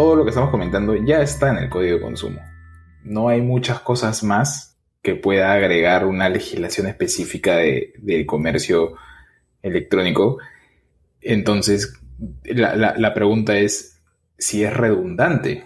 Todo 0.00 0.16
lo 0.16 0.24
que 0.24 0.30
estamos 0.30 0.48
comentando 0.48 0.96
ya 0.96 1.20
está 1.20 1.50
en 1.50 1.58
el 1.58 1.68
código 1.68 1.96
de 1.96 2.02
consumo. 2.02 2.40
no 3.04 3.28
hay 3.28 3.42
muchas 3.42 3.80
cosas 3.80 4.22
más 4.22 4.78
que 5.02 5.14
pueda 5.14 5.52
agregar 5.52 6.06
una 6.06 6.30
legislación 6.30 6.86
específica 6.86 7.56
de, 7.56 7.92
del 7.98 8.24
comercio 8.24 8.94
electrónico. 9.60 10.38
Entonces, 11.20 12.00
la, 12.44 12.94
la 12.96 13.12
pregunta 13.12 13.58
es 13.58 14.00
si 14.38 14.64
es 14.64 14.74
redundante 14.74 15.64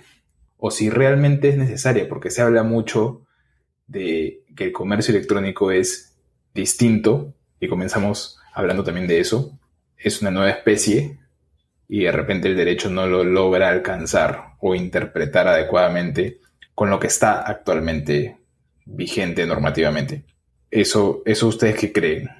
o 0.57 0.73
si 0.73 0.90
realmente 0.90 1.51
es 1.51 1.57
necesaria, 1.57 2.09
porque 2.09 2.31
se 2.31 2.42
habla 2.42 2.64
mucho 2.64 3.23
de 3.87 4.42
que 4.57 4.64
el 4.64 4.73
comercio 4.73 5.14
electrónico 5.14 5.70
es 5.70 6.18
distinto, 6.55 7.35
y 7.61 7.68
comenzamos 7.68 8.40
hablando 8.53 8.83
también 8.83 9.07
de 9.07 9.20
eso, 9.20 9.57
es 9.97 10.23
una 10.23 10.33
nueva 10.33 10.51
especie 10.51 11.20
y 11.94 12.00
de 12.00 12.11
repente 12.11 12.48
el 12.48 12.57
derecho 12.57 12.90
no 12.90 13.07
lo 13.07 13.22
logra 13.22 13.68
alcanzar 13.68 14.57
o 14.59 14.74
interpretar 14.74 15.46
adecuadamente 15.46 16.40
con 16.74 16.90
lo 16.90 16.98
que 16.98 17.07
está 17.07 17.42
actualmente 17.42 18.37
vigente 18.85 19.46
normativamente. 19.46 20.24
Eso, 20.72 21.22
eso 21.24 21.46
ustedes 21.46 21.76
qué 21.76 21.92
creen? 21.92 22.30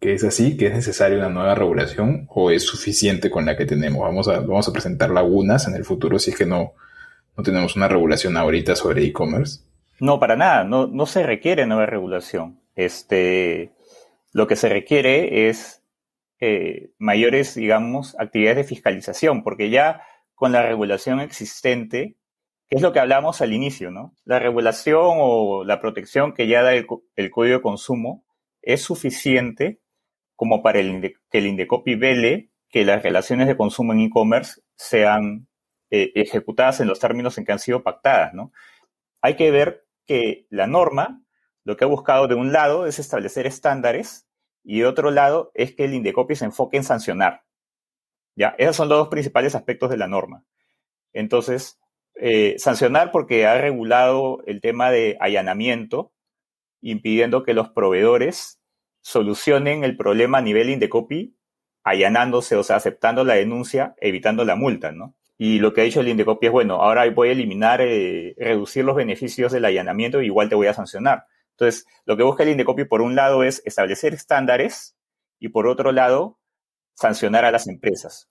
¿Que 0.00 0.12
es 0.12 0.22
así? 0.22 0.54
¿Que 0.54 0.66
es 0.66 0.74
necesaria 0.74 1.16
una 1.16 1.30
nueva 1.30 1.54
regulación 1.54 2.26
o 2.28 2.50
es 2.50 2.64
suficiente 2.64 3.30
con 3.30 3.46
la 3.46 3.56
que 3.56 3.64
tenemos? 3.64 4.02
Vamos 4.02 4.28
a, 4.28 4.40
vamos 4.40 4.68
a 4.68 4.72
presentar 4.74 5.08
lagunas 5.08 5.66
en 5.66 5.76
el 5.76 5.86
futuro 5.86 6.18
si 6.18 6.32
es 6.32 6.36
que 6.36 6.44
no, 6.44 6.74
no 7.38 7.42
tenemos 7.42 7.76
una 7.76 7.88
regulación 7.88 8.36
ahorita 8.36 8.76
sobre 8.76 9.02
e-commerce. 9.06 9.60
No, 9.98 10.20
para 10.20 10.36
nada, 10.36 10.64
no, 10.64 10.86
no 10.86 11.06
se 11.06 11.22
requiere 11.22 11.64
nueva 11.64 11.86
regulación. 11.86 12.60
Este, 12.76 13.70
lo 14.34 14.46
que 14.46 14.56
se 14.56 14.68
requiere 14.68 15.48
es 15.48 15.79
eh, 16.40 16.90
mayores, 16.98 17.54
digamos, 17.54 18.18
actividades 18.18 18.56
de 18.56 18.64
fiscalización, 18.64 19.42
porque 19.42 19.68
ya 19.70 20.02
con 20.34 20.52
la 20.52 20.62
regulación 20.62 21.20
existente, 21.20 22.16
que 22.66 22.76
es 22.76 22.82
lo 22.82 22.92
que 22.92 23.00
hablamos 23.00 23.42
al 23.42 23.52
inicio, 23.52 23.90
¿no? 23.90 24.14
La 24.24 24.38
regulación 24.38 25.16
o 25.18 25.64
la 25.64 25.80
protección 25.80 26.32
que 26.32 26.46
ya 26.46 26.62
da 26.62 26.72
el, 26.72 26.86
código 26.86 27.56
de 27.56 27.60
consumo 27.60 28.24
es 28.62 28.82
suficiente 28.82 29.80
como 30.34 30.62
para 30.62 30.78
el, 30.78 31.14
que 31.30 31.38
el 31.38 31.46
Indecopi 31.46 31.94
vele 31.94 32.50
que 32.70 32.84
las 32.84 33.02
relaciones 33.02 33.46
de 33.46 33.56
consumo 33.56 33.92
en 33.92 34.00
e-commerce 34.00 34.62
sean 34.76 35.48
eh, 35.90 36.12
ejecutadas 36.14 36.80
en 36.80 36.88
los 36.88 37.00
términos 37.00 37.36
en 37.36 37.44
que 37.44 37.52
han 37.52 37.58
sido 37.58 37.82
pactadas, 37.82 38.32
¿no? 38.32 38.52
Hay 39.20 39.36
que 39.36 39.50
ver 39.50 39.84
que 40.06 40.46
la 40.48 40.66
norma 40.66 41.22
lo 41.64 41.76
que 41.76 41.84
ha 41.84 41.88
buscado 41.88 42.28
de 42.28 42.34
un 42.34 42.52
lado 42.52 42.86
es 42.86 42.98
establecer 42.98 43.46
estándares 43.46 44.26
y 44.62 44.82
otro 44.82 45.10
lado 45.10 45.50
es 45.54 45.74
que 45.74 45.84
el 45.84 45.94
Indecopi 45.94 46.36
se 46.36 46.44
enfoque 46.44 46.76
en 46.76 46.84
sancionar. 46.84 47.42
¿Ya? 48.36 48.54
Esos 48.58 48.76
son 48.76 48.88
los 48.88 48.98
dos 48.98 49.08
principales 49.08 49.54
aspectos 49.54 49.90
de 49.90 49.96
la 49.96 50.06
norma. 50.06 50.44
Entonces, 51.12 51.80
eh, 52.14 52.54
sancionar 52.58 53.12
porque 53.12 53.46
ha 53.46 53.58
regulado 53.58 54.42
el 54.46 54.60
tema 54.60 54.90
de 54.90 55.16
allanamiento, 55.20 56.12
impidiendo 56.80 57.42
que 57.42 57.54
los 57.54 57.70
proveedores 57.70 58.60
solucionen 59.00 59.84
el 59.84 59.96
problema 59.96 60.38
a 60.38 60.42
nivel 60.42 60.70
Indecopi 60.70 61.36
allanándose, 61.82 62.56
o 62.56 62.62
sea, 62.62 62.76
aceptando 62.76 63.24
la 63.24 63.34
denuncia, 63.34 63.94
evitando 64.00 64.44
la 64.44 64.54
multa, 64.54 64.92
¿no? 64.92 65.14
Y 65.38 65.58
lo 65.58 65.72
que 65.72 65.80
ha 65.80 65.84
dicho 65.84 66.00
el 66.00 66.08
Indecopi 66.08 66.46
es, 66.46 66.52
bueno, 66.52 66.82
ahora 66.82 67.08
voy 67.10 67.30
a 67.30 67.32
eliminar, 67.32 67.80
eh, 67.80 68.34
reducir 68.36 68.84
los 68.84 68.96
beneficios 68.96 69.52
del 69.52 69.64
allanamiento 69.64 70.20
igual 70.20 70.50
te 70.50 70.54
voy 70.54 70.66
a 70.66 70.74
sancionar. 70.74 71.24
Entonces, 71.60 71.86
lo 72.06 72.16
que 72.16 72.22
busca 72.22 72.42
el 72.42 72.48
Indecopi 72.48 72.84
por 72.84 73.02
un 73.02 73.14
lado 73.14 73.44
es 73.44 73.60
establecer 73.66 74.14
estándares 74.14 74.96
y 75.38 75.48
por 75.48 75.66
otro 75.66 75.92
lado, 75.92 76.38
sancionar 76.94 77.44
a 77.44 77.50
las 77.50 77.68
empresas. 77.68 78.30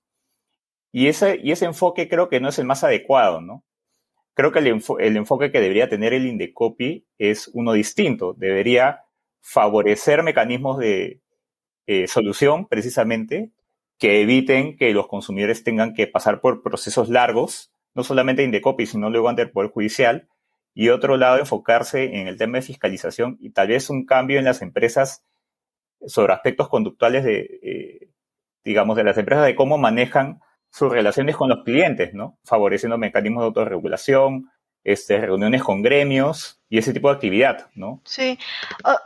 Y 0.92 1.08
ese, 1.08 1.40
y 1.44 1.52
ese 1.52 1.66
enfoque 1.66 2.10
creo 2.10 2.28
que 2.28 2.40
no 2.40 2.50
es 2.50 2.58
el 2.58 2.66
más 2.66 2.84
adecuado, 2.84 3.40
¿no? 3.40 3.64
Creo 4.34 4.52
que 4.52 4.60
el, 4.60 5.18
enfoque 5.18 5.52
que 5.52 5.62
debería 5.62 5.90
tener 5.90 6.14
el 6.14 6.26
Indecopi 6.26 7.06
es 7.20 7.50
uno 7.54 7.74
distinto. 7.74 8.34
Debería 8.34 9.04
favorecer 9.42 10.24
mecanismos 10.24 10.80
de 10.80 11.22
eh, 11.86 12.08
solución, 12.08 12.68
precisamente, 12.68 13.52
que 14.00 14.22
eviten 14.22 14.76
que 14.76 14.92
los 14.94 15.08
consumidores 15.08 15.64
tengan 15.64 15.94
que 15.94 16.08
pasar 16.08 16.42
por 16.42 16.64
procesos 16.64 17.10
largos, 17.10 17.72
no 17.94 18.04
solamente 18.04 18.44
Indecopi, 18.44 18.88
sino 18.88 19.12
luego 19.12 19.30
ante 19.30 19.44
el 19.44 19.52
Poder 19.52 19.70
Judicial, 19.70 20.30
y 20.80 20.88
otro 20.88 21.18
lado 21.18 21.40
enfocarse 21.40 22.06
en 22.06 22.30
el 22.30 22.38
tema 22.38 22.58
de 22.58 22.62
fiscalización 22.62 23.38
y 23.42 23.50
tal 23.50 23.68
vez 23.68 23.90
un 23.90 24.06
cambio 24.06 24.40
en 24.40 24.46
las 24.46 24.62
empresas 24.62 25.26
sobre 26.08 26.32
aspectos 26.32 26.70
conductuales 26.70 27.26
de, 27.26 27.60
eh, 27.62 28.10
digamos, 28.64 28.96
de 28.96 29.04
las 29.04 29.18
empresas 29.18 29.46
de 29.46 29.58
cómo 29.58 29.78
manejan 29.78 30.40
sus 30.70 30.90
relaciones 30.90 31.36
con 31.36 31.50
los 31.50 31.66
clientes, 31.66 32.14
¿no? 32.14 32.40
Favoreciendo 32.46 32.98
mecanismos 32.98 33.42
de 33.42 33.48
autorregulación, 33.48 34.52
este, 34.86 35.20
reuniones 35.20 35.64
con 35.64 35.82
gremios 35.82 36.62
y 36.70 36.78
ese 36.78 36.94
tipo 36.94 37.10
de 37.10 37.16
actividad, 37.16 37.68
¿no? 37.76 38.02
Sí. 38.06 38.40
Oh, 38.86 39.00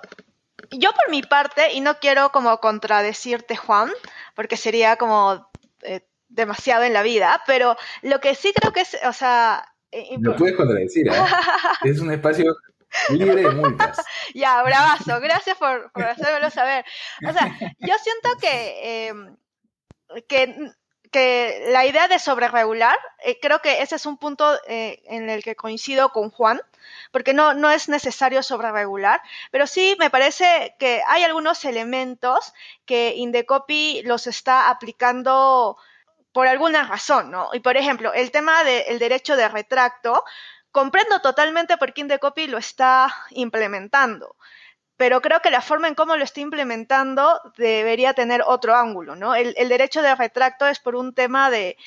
yo 0.70 0.92
por 0.92 1.10
mi 1.10 1.24
parte, 1.24 1.74
y 1.74 1.82
no 1.82 1.98
quiero 1.98 2.30
como 2.32 2.56
contradecirte, 2.60 3.56
Juan, 3.56 3.90
porque 4.36 4.58
sería 4.58 4.98
como 4.98 5.50
eh, 5.82 6.02
demasiado 6.28 6.84
en 6.84 6.94
la 6.94 7.02
vida, 7.02 7.42
pero 7.48 7.78
lo 8.04 8.20
que 8.20 8.36
sí 8.36 8.54
creo 8.54 8.72
que 8.72 8.82
es, 8.82 8.96
o 9.08 9.14
sea... 9.14 9.73
Eh, 9.94 10.18
Lo 10.20 10.36
puedes 10.36 10.56
contradecir, 10.56 11.08
¿eh? 11.08 11.12
es 11.84 12.00
un 12.00 12.12
espacio 12.12 12.56
libre 13.10 13.44
de 13.44 13.52
multas. 13.52 13.98
ya, 14.34 14.62
bravazo, 14.64 15.20
gracias 15.20 15.58
por, 15.58 15.92
por 15.92 16.04
hacérmelo 16.08 16.50
saber. 16.50 16.84
O 17.28 17.32
sea, 17.32 17.56
yo 17.80 17.94
siento 18.02 18.30
que, 18.42 19.08
em, 19.08 19.36
que 20.28 20.74
que 21.14 21.68
la 21.70 21.86
idea 21.86 22.08
de 22.08 22.18
sobreregular, 22.18 22.98
eh, 23.24 23.38
creo 23.40 23.60
que 23.60 23.84
ese 23.84 23.96
es 23.96 24.06
un 24.08 24.18
punto 24.18 24.52
eh, 24.68 25.04
en 25.06 25.30
el 25.30 25.44
que 25.44 25.56
coincido 25.56 26.10
con 26.10 26.32
Juan, 26.32 26.60
porque 27.12 27.36
no, 27.36 27.54
no 27.54 27.70
es 27.70 27.88
necesario 27.88 28.42
sobreregular, 28.42 29.22
pero 29.52 29.68
sí 29.68 29.96
me 30.00 30.10
parece 30.10 30.76
que 30.80 31.04
hay 31.08 31.24
algunos 31.24 31.64
elementos 31.66 32.54
que 32.86 33.14
Indecopy 33.16 34.02
los 34.04 34.26
está 34.26 34.72
aplicando 34.72 35.78
por 36.34 36.48
alguna 36.48 36.84
razón, 36.84 37.32
¿no? 37.32 37.50
Y 37.54 37.60
por 37.62 37.78
ejemplo, 37.78 38.14
el 38.14 38.32
tema 38.32 38.64
del 38.64 39.00
derecho 39.00 39.36
de 39.36 39.48
retracto, 39.48 40.24
comprendo 40.72 41.20
totalmente 41.22 41.78
por 41.78 41.94
qué 41.94 42.02
Indecopy 42.02 42.48
lo 42.48 42.58
está 42.58 43.14
implementando 43.32 44.36
pero 44.98 45.22
creo 45.22 45.42
que 45.42 45.52
la 45.52 45.62
forma 45.62 45.88
en 45.88 45.96
cómo 45.96 46.16
lo 46.16 46.24
está 46.24 46.40
implementando 46.40 47.40
debería 47.58 48.14
tener 48.14 48.42
otro 48.46 48.76
ángulo, 48.76 49.16
¿no? 49.16 49.36
El, 49.36 49.54
derecho 49.68 50.02
de 50.02 50.16
retracto 50.16 50.68
es 50.68 50.80
por 50.80 50.96
un 50.96 51.14
tema 51.14 51.50
de, 51.50 51.78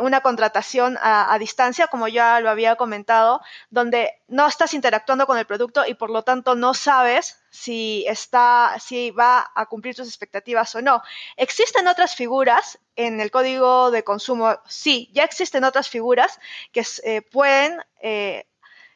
una 0.00 0.20
contratación 0.20 0.98
a, 1.00 1.36
distancia, 1.38 1.86
como 1.86 2.08
ya 2.08 2.40
lo 2.40 2.50
había 2.50 2.76
comentado, 2.76 3.40
donde 3.70 4.20
no 4.28 4.46
estás 4.46 4.74
interactuando 4.74 5.26
con 5.26 5.38
el 5.38 5.46
producto 5.46 5.84
y 5.86 5.94
por 5.94 6.10
lo 6.10 6.22
tanto 6.22 6.54
no 6.54 6.74
sabes 6.74 7.42
si 7.50 8.04
está, 8.06 8.76
si 8.80 9.10
va 9.10 9.50
a 9.54 9.66
cumplir 9.66 9.94
tus 9.94 10.08
expectativas 10.08 10.74
o 10.74 10.82
no. 10.82 11.02
¿Existen 11.36 11.88
otras 11.88 12.14
figuras 12.14 12.78
en 12.96 13.20
el 13.20 13.30
código 13.30 13.90
de 13.90 14.04
consumo? 14.04 14.58
Sí, 14.66 15.10
ya 15.12 15.24
existen 15.24 15.64
otras 15.64 15.88
figuras 15.88 16.38
que 16.72 16.84
eh, 17.04 17.22
pueden 17.22 17.82
eh, 18.00 18.46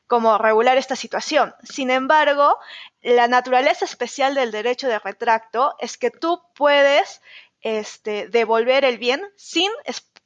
como 0.07 0.39
regular 0.39 0.77
esta 0.79 0.95
situación. 0.95 1.55
Sin 1.65 1.91
embargo, 1.91 2.59
la 3.03 3.29
naturaleza 3.29 3.85
especial 3.85 4.35
del 4.35 4.53
derecho 4.53 4.89
de 4.89 4.99
retracto 4.99 5.75
es 5.81 5.99
que 5.99 6.11
tú 6.11 6.43
puedes 6.55 7.23
este, 7.61 8.29
devolver 8.29 8.85
el 8.85 8.99
bien 8.99 9.23
sin 9.37 9.71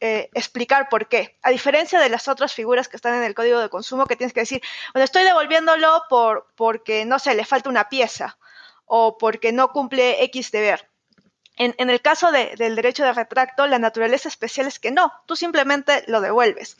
eh, 0.00 0.30
explicar 0.34 0.88
por 0.88 1.08
qué. 1.08 1.38
A 1.42 1.50
diferencia 1.50 2.00
de 2.00 2.08
las 2.08 2.26
otras 2.28 2.54
figuras 2.54 2.88
que 2.88 2.96
están 2.96 3.14
en 3.14 3.22
el 3.22 3.34
código 3.34 3.60
de 3.60 3.68
consumo 3.68 4.06
que 4.06 4.16
tienes 4.16 4.32
que 4.32 4.40
decir, 4.40 4.62
bueno, 4.94 5.04
estoy 5.04 5.24
devolviéndolo 5.24 6.04
por, 6.08 6.46
porque, 6.56 7.04
no 7.04 7.18
sé, 7.18 7.34
le 7.34 7.44
falta 7.44 7.68
una 7.68 7.88
pieza 7.88 8.38
o 8.86 9.18
porque 9.18 9.52
no 9.52 9.72
cumple 9.72 10.24
X 10.24 10.50
deber. 10.50 10.88
En, 11.56 11.90
el 11.90 12.00
caso 12.00 12.32
del 12.32 12.74
derecho 12.74 13.04
de 13.04 13.12
retracto, 13.12 13.66
la 13.66 13.78
naturaleza 13.78 14.28
especial 14.28 14.66
es 14.66 14.78
que 14.78 14.90
no, 14.90 15.12
tú 15.26 15.36
simplemente 15.36 16.04
lo 16.06 16.22
devuelves. 16.22 16.78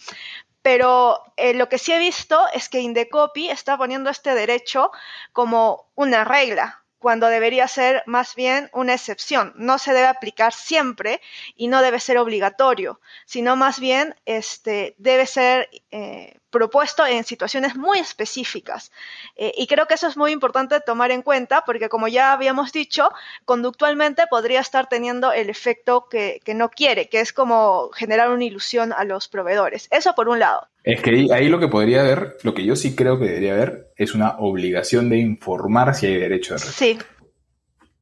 Pero 0.63 1.23
eh, 1.37 1.53
lo 1.53 1.69
que 1.69 1.77
sí 1.77 1.93
he 1.93 1.99
visto 1.99 2.47
es 2.55 2.71
que 2.71 2.81
Indecopy 2.81 3.51
está 3.51 3.77
poniendo 3.77 4.09
este 4.09 4.35
derecho 4.35 4.91
como 5.33 5.91
una 5.95 6.25
regla, 6.25 6.80
cuando 7.01 7.29
debería 7.29 7.67
ser 7.67 8.05
más 8.07 8.35
bien 8.37 8.71
una 8.73 8.95
excepción. 8.95 9.53
No 9.57 9.79
se 9.79 9.93
debe 9.93 10.07
aplicar 10.07 10.53
siempre 10.53 11.21
y 11.57 11.69
no 11.69 11.83
debe 11.83 11.99
ser 11.99 12.19
obligatorio, 12.19 13.01
sino 13.25 13.57
más 13.57 13.81
bien 13.81 14.15
este, 14.27 14.95
debe 14.99 15.27
ser 15.27 15.69
eh, 15.91 16.39
propuesto 16.51 17.07
en 17.07 17.25
situaciones 17.25 17.75
muy 17.75 17.99
específicas. 17.99 18.93
Eh, 19.35 19.53
y 19.57 19.67
creo 19.67 19.87
que 19.87 19.95
eso 19.95 20.09
es 20.09 20.17
muy 20.17 20.31
importante 20.31 20.81
tomar 20.81 21.11
en 21.11 21.23
cuenta 21.23 21.65
porque, 21.65 21.89
como 21.89 22.07
ya 22.07 22.33
habíamos 22.33 22.71
dicho, 22.73 23.11
conductualmente 23.45 24.27
podría 24.27 24.61
estar 24.61 24.89
teniendo 24.89 25.33
el 25.33 25.51
efecto 25.51 26.07
que, 26.09 26.41
que 26.45 26.55
no 26.55 26.71
quiere, 26.71 27.09
que 27.09 27.21
es 27.21 27.33
como 27.33 27.91
generar 27.91 28.31
una 28.31 28.45
ilusión 28.45 28.93
a 28.93 29.05
los 29.05 29.27
proveedores. 29.29 29.89
Eso 29.91 30.15
por 30.15 30.29
un 30.29 30.39
lado. 30.39 30.70
Es 30.83 31.03
que 31.03 31.27
ahí 31.33 31.49
lo 31.49 31.61
que 31.61 31.69
podría 31.69 32.01
haber, 32.01 32.37
lo 32.43 32.55
que 32.55 32.65
yo 32.65 32.75
sí 32.77 32.95
creo 32.95 33.19
que 33.19 33.27
debería 33.27 33.55
haber, 33.55 33.93
es 33.97 34.15
una 34.15 34.39
obligación 34.39 35.09
de 35.09 35.19
informar 35.19 35.95
si 35.95 36.07
hay 36.07 36.19
derecho 36.19 36.55
de 36.55 36.61
retracto. 36.61 36.79
Sí. 36.79 36.99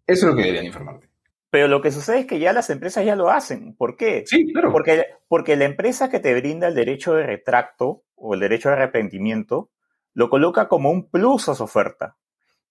Eso 0.07 0.27
es 0.27 0.31
lo 0.31 0.37
que 0.37 0.43
deberían 0.43 0.67
informarte. 0.67 1.09
Pero 1.51 1.69
lo 1.69 1.81
que 1.81 1.91
sucede 1.91 2.21
es 2.21 2.27
que 2.27 2.39
ya 2.39 2.53
las 2.53 2.71
empresas 2.71 3.05
ya 3.05 3.17
lo 3.17 3.31
hacen. 3.31 3.75
¿Por 3.75 3.97
qué? 3.97 4.25
Sí, 4.27 4.53
claro. 4.53 4.71
Porque, 4.71 5.07
porque 5.29 5.57
la 5.57 5.65
empresa 5.65 6.11
que 6.11 6.21
te 6.21 6.35
brinda 6.35 6.69
el 6.69 6.75
derecho 6.75 7.15
de 7.15 7.25
retracto 7.25 8.05
o 8.15 8.35
el 8.35 8.41
derecho 8.41 8.69
de 8.69 8.77
arrepentimiento, 8.77 9.71
lo 10.15 10.31
coloca 10.31 10.69
como 10.69 10.91
un 10.91 11.09
plus 11.09 11.49
a 11.49 11.55
su 11.55 11.65
oferta 11.65 12.17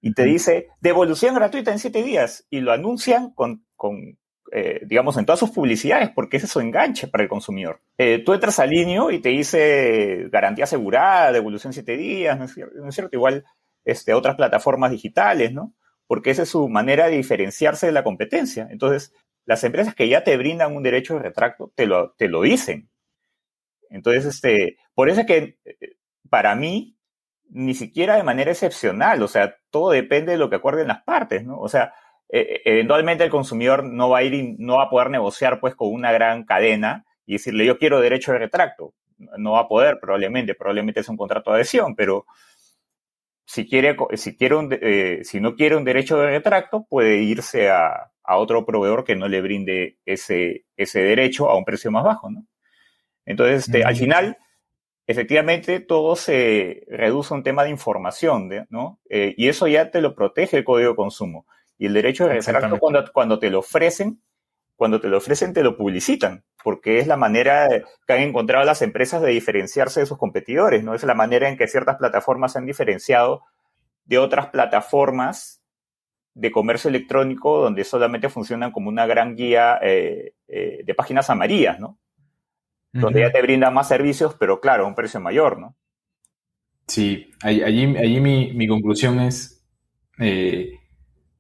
y 0.02 0.14
te 0.14 0.26
dice 0.26 0.68
devolución 0.80 1.36
gratuita 1.36 1.72
en 1.72 1.80
siete 1.80 2.04
días 2.04 2.46
y 2.50 2.60
lo 2.60 2.72
anuncian 2.72 3.32
con, 3.32 3.66
con 3.76 4.18
eh, 4.52 4.82
digamos, 4.86 5.18
en 5.18 5.26
todas 5.26 5.40
sus 5.40 5.52
publicidades 5.52 6.10
porque 6.10 6.38
ese 6.38 6.46
es 6.46 6.52
su 6.52 6.60
enganche 6.60 7.08
para 7.08 7.24
el 7.24 7.30
consumidor. 7.30 7.82
Eh, 7.98 8.24
tú 8.26 8.34
entras 8.34 8.60
al 8.60 8.70
Linio 8.70 9.12
y 9.12 9.20
te 9.20 9.30
dice 9.30 10.28
garantía 10.32 10.64
asegurada, 10.64 11.32
devolución 11.32 11.74
siete 11.74 11.98
días, 11.98 12.38
¿no 12.38 12.46
es 12.46 12.54
cierto? 12.54 12.76
¿No 12.78 12.90
es? 12.90 13.02
Igual 13.12 13.46
este, 13.86 14.14
otras 14.14 14.36
plataformas 14.36 14.92
digitales, 14.92 15.54
¿no? 15.54 15.74
Porque 16.08 16.32
esa 16.32 16.44
es 16.44 16.50
su 16.50 16.70
manera 16.70 17.08
de 17.08 17.18
diferenciarse 17.18 17.88
de 17.88 17.92
la 17.92 18.04
competencia. 18.04 18.68
Entonces, 18.72 19.14
las 19.46 19.64
empresas 19.64 19.96
que 19.96 20.08
ya 20.08 20.24
te 20.24 20.38
brindan 20.38 20.76
un 20.76 20.84
derecho 20.84 21.16
de 21.16 21.24
retracto 21.24 21.72
te 21.76 21.86
lo, 21.86 22.12
te 22.12 22.28
lo 22.28 22.42
dicen. 22.42 22.90
Entonces, 23.90 24.26
este, 24.26 24.78
por 24.94 25.10
eso 25.10 25.22
es 25.22 25.28
que 25.28 25.58
eh, 25.66 25.98
para 26.30 26.56
mí 26.56 26.98
ni 27.50 27.74
siquiera 27.74 28.16
de 28.16 28.24
manera 28.24 28.52
excepcional, 28.52 29.22
o 29.24 29.28
sea, 29.28 29.56
todo 29.70 29.92
depende 29.92 30.34
de 30.34 30.38
lo 30.38 30.50
que 30.50 30.58
acuerden 30.58 30.88
las 30.90 31.04
partes, 31.04 31.46
¿no? 31.46 31.60
O 31.60 31.70
sea, 31.70 31.94
e, 32.30 32.40
e, 32.40 32.62
eventualmente 32.66 33.24
el 33.24 33.30
consumidor 33.30 33.84
no 33.84 34.10
va 34.10 34.20
a 34.20 34.24
ir 34.24 34.34
y 34.34 34.56
no 34.60 34.78
va 34.78 34.84
a 34.84 34.90
poder 34.90 35.10
negociar 35.10 35.60
pues 35.60 35.76
con 35.76 35.92
una 35.92 36.12
gran 36.12 36.44
cadena 36.44 37.06
y 37.26 37.34
decirle 37.34 37.66
yo 37.66 37.78
quiero 37.78 38.00
derecho 38.00 38.32
de 38.32 38.40
retracto. 38.40 38.94
No 39.38 39.54
va 39.54 39.62
a 39.62 39.68
poder 39.68 40.00
probablemente, 40.00 40.54
probablemente 40.56 41.00
es 41.00 41.10
un 41.10 41.18
contrato 41.18 41.52
de 41.52 41.58
adhesión, 41.58 41.96
pero 41.96 42.26
si 43.46 43.68
quiere, 43.68 43.96
si 44.16 44.36
quiere 44.36 44.56
un, 44.56 44.78
eh, 44.80 45.22
si 45.24 45.40
no 45.40 45.56
quiere 45.56 45.78
un 45.78 45.86
derecho 45.86 46.18
de 46.18 46.28
retracto, 46.28 46.86
puede 46.88 47.18
irse 47.18 47.70
a, 47.70 48.12
a, 48.24 48.38
otro 48.38 48.66
proveedor 48.66 49.06
que 49.06 49.16
no 49.16 49.28
le 49.30 49.42
brinde 49.42 49.98
ese, 50.06 50.66
ese 50.76 51.02
derecho 51.02 51.50
a 51.50 51.58
un 51.58 51.64
precio 51.64 51.90
más 51.90 52.04
bajo, 52.04 52.30
¿no? 52.30 52.46
Entonces, 53.26 53.68
este, 53.68 53.84
al 53.84 53.96
final, 53.96 54.38
efectivamente 55.08 55.80
todo 55.80 56.18
se 56.18 56.84
reduce 56.90 57.34
a 57.34 57.38
un 57.38 57.44
tema 57.44 57.64
de 57.64 57.70
información, 57.70 58.50
¿no? 58.70 59.00
Eh, 59.10 59.34
y 59.38 59.48
eso 59.48 59.68
ya 59.68 59.92
te 59.92 60.02
lo 60.02 60.14
protege 60.14 60.58
el 60.58 60.64
código 60.66 60.92
de 60.92 60.96
consumo. 60.96 61.46
Y 61.78 61.86
el 61.86 61.94
derecho 61.94 62.28
de 62.28 62.36
retracto 62.36 62.80
cuando, 62.80 63.12
cuando 63.14 63.40
te 63.40 63.50
lo 63.50 63.60
ofrecen, 63.60 64.22
cuando 64.76 65.02
te 65.02 65.08
lo 65.08 65.18
ofrecen 65.18 65.54
te 65.54 65.64
lo 65.64 65.78
publicitan, 65.78 66.44
porque 66.64 67.00
es 67.00 67.08
la 67.08 67.18
manera 67.18 67.68
que 68.06 68.14
han 68.14 68.22
encontrado 68.22 68.66
las 68.66 68.82
empresas 68.82 69.22
de 69.22 69.30
diferenciarse 69.30 70.00
de 70.00 70.06
sus 70.06 70.18
competidores, 70.18 70.84
¿no? 70.84 70.94
Es 70.94 71.04
la 71.04 71.16
manera 71.16 71.50
en 71.50 71.58
que 71.58 71.68
ciertas 71.68 71.98
plataformas 71.98 72.54
se 72.54 72.60
han 72.60 72.66
diferenciado 72.66 73.44
de 74.06 74.18
otras 74.18 74.48
plataformas 74.48 75.62
de 76.34 76.52
comercio 76.52 76.90
electrónico 76.90 77.60
donde 77.60 77.84
solamente 77.84 78.30
funcionan 78.30 78.72
como 78.72 78.90
una 78.90 79.08
gran 79.08 79.36
guía 79.36 79.80
eh, 79.82 80.34
eh, 80.48 80.82
de 80.86 80.94
páginas 80.94 81.30
amarillas, 81.30 81.80
¿no? 81.80 81.98
donde 82.94 83.22
ya 83.22 83.32
te 83.32 83.42
brinda 83.42 83.70
más 83.70 83.88
servicios, 83.88 84.36
pero 84.40 84.60
claro, 84.60 84.86
a 84.86 84.88
un 84.88 84.96
precio 84.96 85.20
mayor, 85.20 85.60
¿no? 85.60 85.76
Sí, 86.88 87.32
allí, 87.42 87.96
allí 87.98 88.20
mi, 88.22 88.68
conclusión 88.68 89.20
es 89.20 89.64
eh, 90.20 90.80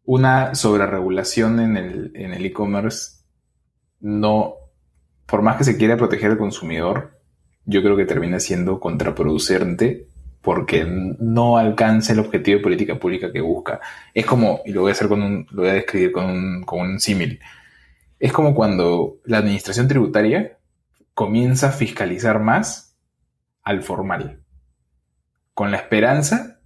una 0.07 0.55
sobreregulación 0.55 1.59
en 1.59 1.77
el 1.77 2.45
e-commerce 2.45 3.17
no, 3.99 4.55
por 5.25 5.41
más 5.41 5.57
que 5.57 5.63
se 5.63 5.77
quiera 5.77 5.97
proteger 5.97 6.31
al 6.31 6.37
consumidor, 6.37 7.19
yo 7.65 7.81
creo 7.81 7.97
que 7.97 8.05
termina 8.05 8.39
siendo 8.39 8.79
contraproducente 8.79 10.07
porque 10.41 10.85
no 10.85 11.57
alcanza 11.57 12.13
el 12.13 12.19
objetivo 12.19 12.57
de 12.57 12.63
política 12.63 12.99
pública 12.99 13.33
que 13.33 13.41
busca. 13.41 13.81
Es 14.13 14.25
como, 14.25 14.61
y 14.65 14.71
lo 14.71 14.81
voy 14.81 14.89
a 14.89 14.93
hacer 14.93 15.09
con 15.09 15.21
un, 15.21 15.47
lo 15.51 15.63
voy 15.63 15.71
a 15.71 15.73
describir 15.73 16.11
con 16.11 16.25
un, 16.25 16.63
con 16.63 16.79
un 16.79 16.99
símil. 16.99 17.39
Es 18.19 18.31
como 18.31 18.55
cuando 18.55 19.17
la 19.25 19.39
administración 19.39 19.87
tributaria 19.87 20.57
comienza 21.13 21.69
a 21.69 21.71
fiscalizar 21.71 22.39
más 22.39 22.95
al 23.63 23.83
formal, 23.83 24.39
con 25.53 25.71
la 25.71 25.77
esperanza 25.77 26.56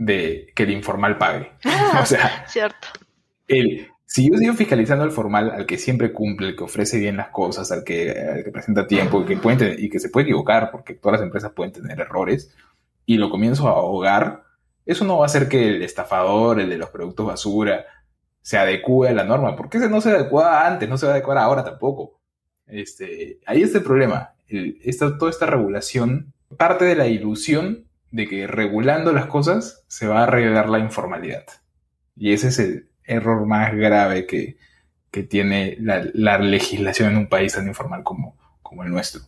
de 0.00 0.50
que 0.54 0.62
el 0.62 0.70
informal 0.70 1.18
pague. 1.18 1.52
o 2.00 2.06
sea, 2.06 2.44
cierto. 2.48 2.88
El, 3.46 3.86
si 4.06 4.30
yo 4.30 4.38
sigo 4.38 4.54
fiscalizando 4.54 5.04
al 5.04 5.12
formal, 5.12 5.50
al 5.50 5.66
que 5.66 5.76
siempre 5.76 6.12
cumple, 6.12 6.48
al 6.48 6.56
que 6.56 6.64
ofrece 6.64 6.98
bien 6.98 7.18
las 7.18 7.28
cosas, 7.28 7.70
al 7.70 7.84
que, 7.84 8.48
presenta 8.50 8.86
tiempo 8.86 9.24
que 9.26 9.36
puede 9.36 9.76
y 9.78 9.90
que 9.90 10.00
se 10.00 10.08
puede 10.08 10.24
equivocar, 10.24 10.70
porque 10.70 10.94
todas 10.94 11.20
las 11.20 11.26
empresas 11.26 11.52
pueden 11.52 11.72
tener 11.72 12.00
errores, 12.00 12.50
y 13.04 13.18
lo 13.18 13.28
comienzo 13.28 13.68
a 13.68 13.72
ahogar, 13.72 14.44
eso 14.86 15.04
no 15.04 15.18
va 15.18 15.24
a 15.24 15.26
hacer 15.26 15.48
que 15.48 15.68
el 15.68 15.82
estafador, 15.82 16.60
el 16.60 16.70
de 16.70 16.78
los 16.78 16.88
productos 16.88 17.26
basura, 17.26 17.84
se 18.40 18.56
adecue 18.56 19.10
a 19.10 19.12
la 19.12 19.24
norma, 19.24 19.54
porque 19.54 19.76
ese 19.76 19.90
no 19.90 20.00
se 20.00 20.10
adecuaba 20.10 20.66
antes, 20.66 20.88
no 20.88 20.96
se 20.96 21.04
va 21.04 21.12
a 21.12 21.14
adecuar 21.16 21.36
ahora 21.36 21.62
tampoco. 21.62 22.18
Este, 22.66 23.38
ahí 23.44 23.62
está 23.62 23.78
el 23.78 23.84
problema. 23.84 24.32
toda 25.18 25.30
esta 25.30 25.46
regulación 25.46 26.32
parte 26.56 26.86
de 26.86 26.96
la 26.96 27.06
ilusión 27.06 27.89
de 28.10 28.26
que 28.26 28.46
regulando 28.46 29.12
las 29.12 29.26
cosas 29.26 29.84
se 29.88 30.06
va 30.06 30.20
a 30.20 30.22
arreglar 30.24 30.68
la 30.68 30.78
informalidad. 30.78 31.44
Y 32.16 32.32
ese 32.32 32.48
es 32.48 32.58
el 32.58 32.90
error 33.04 33.46
más 33.46 33.74
grave 33.74 34.26
que, 34.26 34.56
tiene 35.28 35.76
la, 35.80 36.38
legislación 36.38 37.10
en 37.10 37.16
un 37.16 37.28
país 37.28 37.54
tan 37.54 37.66
informal 37.66 38.04
como, 38.04 38.36
como 38.62 38.84
el 38.84 38.90
nuestro. 38.90 39.22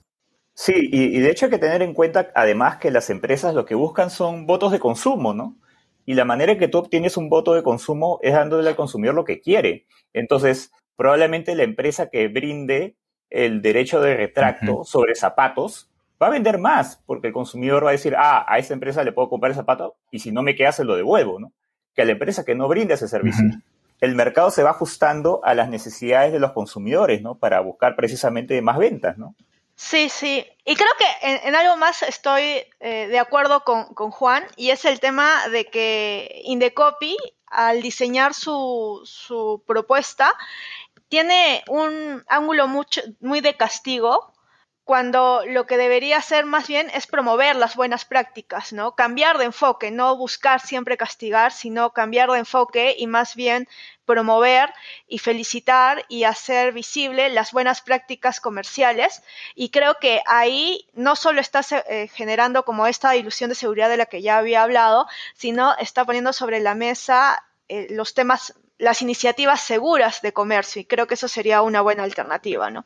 Sí, 0.55 0.75
y, 0.77 1.17
y, 1.17 1.21
de 1.21 1.31
hecho 1.31 1.47
hay 1.47 1.51
que 1.51 1.59
tener 1.59 1.83
en 1.83 1.95
cuenta 1.95 2.31
además 2.35 2.77
que 2.77 2.91
las 2.91 3.11
empresas 3.11 3.55
lo 3.55 3.65
que 3.65 3.75
buscan 3.75 4.11
son 4.11 4.47
votos 4.47 4.71
de 4.71 4.79
consumo, 4.79 5.35
¿no? 5.35 5.57
Y 6.05 6.15
la 6.15 6.25
manera 6.25 6.53
en 6.53 6.59
que 6.59 6.69
tú 6.69 6.79
obtienes 6.79 7.17
un 7.17 7.29
voto 7.29 7.55
de 7.55 7.63
consumo 7.63 8.19
es 8.23 8.35
dándole 8.35 8.69
al 8.69 8.77
consumidor 8.77 9.15
lo 9.15 9.25
que 9.25 9.41
quiere. 9.41 9.87
Entonces, 10.13 10.73
probablemente 10.97 11.55
la 11.55 11.63
empresa 11.63 12.11
que 12.11 12.29
brinde 12.29 12.97
el 13.31 13.63
derecho 13.63 14.01
de 14.01 14.17
retracto 14.17 14.85
sobre 14.85 15.15
zapatos, 15.15 15.91
va 16.23 16.29
a 16.29 16.31
vender 16.31 16.59
más, 16.59 17.03
porque 17.07 17.29
el 17.29 17.33
consumidor 17.33 17.85
va 17.85 17.91
a 17.91 17.93
decir, 17.93 18.15
ah, 18.17 18.45
a 18.49 18.59
esa 18.59 18.75
empresa 18.75 19.03
le 19.03 19.13
puedo 19.13 19.29
comprar 19.29 19.51
el 19.51 19.57
zapato 19.57 19.97
y 20.11 20.21
si 20.21 20.31
no 20.31 20.43
me 20.43 20.55
queda 20.55 20.73
se 20.73 20.85
lo 20.85 20.97
devuelvo, 20.97 21.41
¿no? 21.41 21.53
Que 21.95 22.03
a 22.03 22.05
la 22.05 22.13
empresa 22.13 22.45
que 22.45 22.55
no 22.55 22.69
brinda 22.69 22.95
ese 22.95 23.09
servicio. 23.09 23.45
El 24.01 24.15
mercado 24.15 24.51
se 24.51 24.63
va 24.63 24.71
ajustando 24.71 25.41
a 25.45 25.55
las 25.55 25.69
necesidades 25.69 26.33
de 26.33 26.41
los 26.41 26.53
consumidores, 26.53 27.23
¿no? 27.23 27.37
Para 27.37 27.61
buscar 27.61 27.97
precisamente 27.97 28.61
más 28.63 28.79
ventas, 28.79 29.19
¿no? 29.19 29.35
Sí, 29.75 30.09
sí. 30.09 30.47
Y 30.65 30.77
creo 30.77 30.91
que 30.99 31.49
en, 31.49 31.55
algo 31.55 31.77
más 31.77 32.03
estoy 32.03 32.65
eh, 32.81 33.09
de 33.09 33.19
acuerdo 33.19 33.65
con, 33.65 34.11
Juan, 34.11 34.45
y 34.57 34.71
es 34.71 34.85
el 34.85 35.01
tema 35.01 35.49
de 35.49 35.67
que 35.67 36.43
Indecopy, 36.45 37.17
al 37.47 37.83
diseñar 37.83 38.35
su, 38.35 39.01
su 39.05 39.63
propuesta, 39.67 40.33
tiene 41.09 41.63
un 41.69 42.25
ángulo 42.29 42.69
mucho, 42.69 43.03
muy 43.21 43.41
de 43.41 43.57
castigo 43.57 44.32
cuando 44.85 45.43
lo 45.47 45.67
que 45.67 45.77
debería 45.77 46.17
hacer 46.17 46.45
más 46.45 46.67
bien 46.67 46.91
es 46.91 47.07
promover 47.07 47.55
las 47.55 47.77
buenas 47.77 48.05
prácticas, 48.05 48.73
¿no? 48.73 48.97
Cambiar 48.97 49.39
de 49.39 49.45
enfoque, 49.45 49.93
no 49.93 50.17
buscar 50.17 50.61
siempre 50.61 50.97
castigar, 50.97 51.53
sino 51.53 51.93
cambiar 51.93 52.31
de 52.31 52.41
enfoque 52.41 52.97
y 52.99 53.07
más 53.07 53.37
bien 53.37 53.69
promover 54.05 54.73
y 55.07 55.19
felicitar 55.19 56.05
y 56.09 56.25
hacer 56.25 56.73
visible 56.73 57.29
las 57.29 57.53
buenas 57.53 57.81
prácticas 57.81 58.41
comerciales. 58.41 59.23
Y 59.55 59.71
creo 59.71 59.99
que 60.01 60.21
ahí 60.27 60.89
no 60.95 61.15
solo 61.15 61.41
está 61.41 61.61
eh, 61.89 62.09
generando 62.09 62.65
como 62.65 62.89
esta 62.89 63.15
ilusión 63.15 63.51
de 63.51 63.55
seguridad 63.55 63.89
de 63.89 63.99
la 63.99 64.07
que 64.07 64.21
ya 64.21 64.39
había 64.39 64.65
hablado, 64.65 65.07
sino 65.35 65.77
está 65.79 66.05
poniendo 66.05 66.33
sobre 66.33 66.59
la 66.59 66.75
mesa 66.75 67.45
eh, 67.69 67.87
los 67.91 68.15
temas 68.15 68.55
las 68.79 69.01
iniciativas 69.01 69.61
seguras 69.61 70.23
de 70.23 70.33
comercio 70.33 70.83
y 70.83 70.87
creo 70.87 71.07
que 71.07 71.15
eso 71.15 71.29
sería 71.29 71.63
una 71.63 71.83
buena 71.83 72.03
alternativa, 72.03 72.69
¿no? 72.69 72.85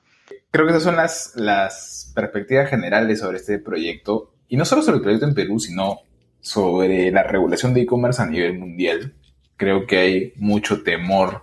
Creo 0.51 0.67
que 0.67 0.73
esas 0.73 0.83
son 0.83 0.97
las, 0.97 1.33
las 1.37 2.13
perspectivas 2.15 2.71
generales 2.71 3.21
sobre 3.21 3.39
este 3.39 3.59
proyecto 3.59 4.33
y 4.49 4.57
no 4.57 4.65
solo 4.65 4.83
sobre 4.83 4.97
el 4.97 5.03
proyecto 5.03 5.27
en 5.27 5.35
Perú, 5.35 5.59
sino 5.59 6.01
sobre 6.41 7.11
la 7.11 7.23
regulación 7.23 7.75
de 7.75 7.83
e-commerce 7.83 8.23
a 8.23 8.27
nivel 8.27 8.59
mundial. 8.59 9.15
Creo 9.57 9.87
que 9.87 9.99
hay 9.99 10.33
mucho 10.37 10.83
temor 10.83 11.43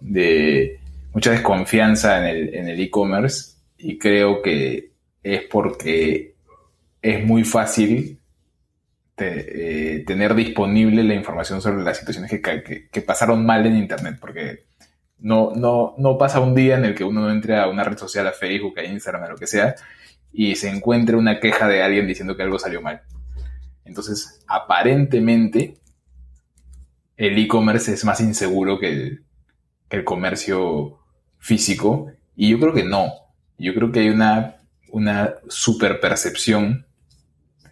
de 0.00 0.80
mucha 1.12 1.32
desconfianza 1.32 2.30
en 2.30 2.68
el 2.68 2.80
e-commerce 2.80 3.56
y 3.76 3.98
creo 3.98 4.42
que 4.42 4.92
es 5.22 5.42
porque 5.50 6.34
es 7.02 7.24
muy 7.24 7.44
fácil 7.44 8.20
eh, 9.22 10.02
tener 10.06 10.34
disponible 10.34 11.04
la 11.04 11.14
información 11.14 11.60
sobre 11.60 11.82
las 11.82 11.98
situaciones 11.98 12.30
que, 12.30 13.00
pasaron 13.02 13.44
mal 13.44 13.66
en 13.66 13.76
Internet, 13.76 14.16
porque 14.18 14.64
no, 15.20 15.52
no, 15.54 15.94
no 15.98 16.18
pasa 16.18 16.40
un 16.40 16.54
día 16.54 16.76
en 16.76 16.84
el 16.84 16.94
que 16.94 17.04
uno 17.04 17.30
entre 17.30 17.58
a 17.58 17.68
una 17.68 17.84
red 17.84 17.98
social, 17.98 18.26
a 18.26 18.32
Facebook, 18.32 18.78
a 18.78 18.84
Instagram, 18.84 19.24
a 19.24 19.28
lo 19.28 19.36
que 19.36 19.46
sea, 19.46 19.74
y 20.32 20.56
se 20.56 20.70
encuentre 20.70 21.16
una 21.16 21.40
queja 21.40 21.68
de 21.68 21.82
alguien 21.82 22.06
diciendo 22.06 22.36
que 22.36 22.42
algo 22.42 22.58
salió 22.58 22.80
mal. 22.80 23.02
Entonces, 23.84 24.42
aparentemente, 24.46 25.76
el 27.16 27.38
e-commerce 27.38 27.92
es 27.92 28.04
más 28.04 28.20
inseguro 28.20 28.78
que 28.78 28.88
el, 28.88 29.24
que 29.88 29.96
el, 29.98 30.04
comercio 30.04 30.98
físico, 31.38 32.12
y 32.36 32.50
yo 32.50 32.58
creo 32.58 32.72
que 32.72 32.84
no. 32.84 33.12
Yo 33.58 33.74
creo 33.74 33.92
que 33.92 34.00
hay 34.00 34.08
una, 34.08 34.56
una 34.90 35.34
super 35.48 36.00
percepción 36.00 36.86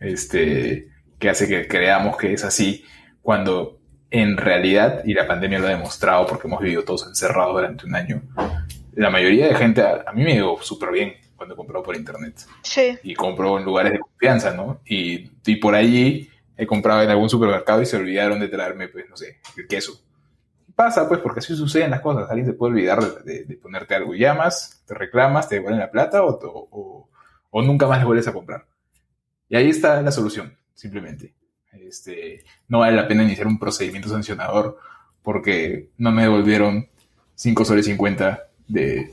este, 0.01 0.89
que 1.19 1.31
hace 1.31 1.49
que 1.49 1.67
creamos 1.67 2.17
que 2.17 2.33
es 2.33 2.45
así, 2.45 2.85
cuando 3.23 3.78
en 4.11 4.37
realidad, 4.37 5.03
y 5.05 5.15
la 5.15 5.27
pandemia 5.27 5.59
lo 5.59 5.67
ha 5.67 5.71
demostrado 5.71 6.27
porque 6.27 6.47
hemos 6.47 6.61
vivido 6.61 6.85
todos 6.85 7.07
encerrados 7.07 7.55
durante 7.55 7.87
un 7.87 7.95
año, 7.95 8.23
la 8.95 9.11
mayoría 9.11 9.47
de 9.47 9.55
gente, 9.55 9.83
a, 9.83 10.13
mí 10.13 10.25
me 10.25 10.35
dio 10.35 10.57
súper 10.61 10.91
bien 10.91 11.15
cuando 11.37 11.55
compró 11.55 11.83
por 11.83 11.95
internet. 11.95 12.35
Sí. 12.63 12.99
Y 13.05 13.15
compró 13.15 13.59
en 13.59 13.65
lugares 13.65 13.93
de 13.93 14.01
confianza, 14.01 14.53
¿no? 14.53 14.81
Y, 14.85 15.31
y 15.47 15.57
por 15.57 15.75
allí 15.75 16.29
he 16.57 16.67
comprado 16.67 17.03
en 17.03 17.11
algún 17.11 17.31
supermercado 17.31 17.81
y 17.81 17.87
se 17.87 17.97
olvidaron 17.97 18.41
de 18.41 18.49
traerme, 18.49 18.89
pues, 18.89 19.09
no 19.09 19.17
sé, 19.17 19.39
el 19.57 19.69
queso. 19.69 19.93
Pasa, 20.75 21.09
pues, 21.09 21.21
porque 21.21 21.39
así 21.39 21.55
suceden 21.55 21.93
las 21.93 22.01
cosas. 22.01 22.29
Alguien 22.29 22.47
se 22.47 22.53
puede 22.55 22.73
olvidar 22.73 23.23
de, 23.23 23.59
ponerte 23.63 23.95
algo. 23.95 24.15
Llamas, 24.15 24.83
te 24.85 24.95
reclamas, 24.95 25.49
te 25.49 25.57
devuelven 25.57 25.79
la 25.79 25.91
plata 25.91 26.25
o, 26.25 27.09
o, 27.51 27.63
nunca 27.63 27.87
más 27.87 28.01
le 28.01 28.05
vuelves 28.05 28.27
a 28.27 28.33
comprar. 28.33 28.67
Y 29.49 29.57
ahí 29.57 29.71
está 29.71 30.03
la 30.03 30.11
solución, 30.11 30.57
simplemente. 30.75 31.35
Este, 31.73 32.45
no 32.69 32.81
vale 32.81 32.97
la 32.97 33.09
pena 33.09 33.23
iniciar 33.23 33.47
un 33.47 33.59
procedimiento 33.59 34.09
sancionador 34.09 34.79
porque 35.23 35.91
no 35.99 36.11
me 36.11 36.23
devolvieron 36.23 36.89
5 37.35 37.65
soles 37.65 37.87
50 37.87 38.49
de 38.69 39.13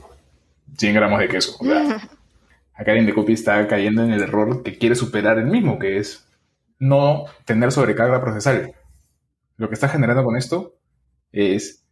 100 0.76 0.94
gramos 0.94 1.20
de 1.20 1.28
queso. 1.28 1.58
acá 2.74 2.92
el 2.92 2.98
Indecopi 2.98 3.32
está 3.32 3.66
cayendo 3.66 4.04
en 4.04 4.12
el 4.12 4.22
error 4.22 4.62
que 4.62 4.78
quiere 4.78 4.94
superar 4.94 5.38
el 5.38 5.46
mismo, 5.46 5.78
que 5.78 5.98
es 5.98 6.26
no 6.78 7.24
tener 7.44 7.72
sobrecarga 7.72 8.20
procesal. 8.20 8.74
Lo 9.56 9.68
que 9.68 9.74
está 9.74 9.88
generando 9.88 10.24
con 10.24 10.36
esto 10.36 10.76
es 11.32 11.84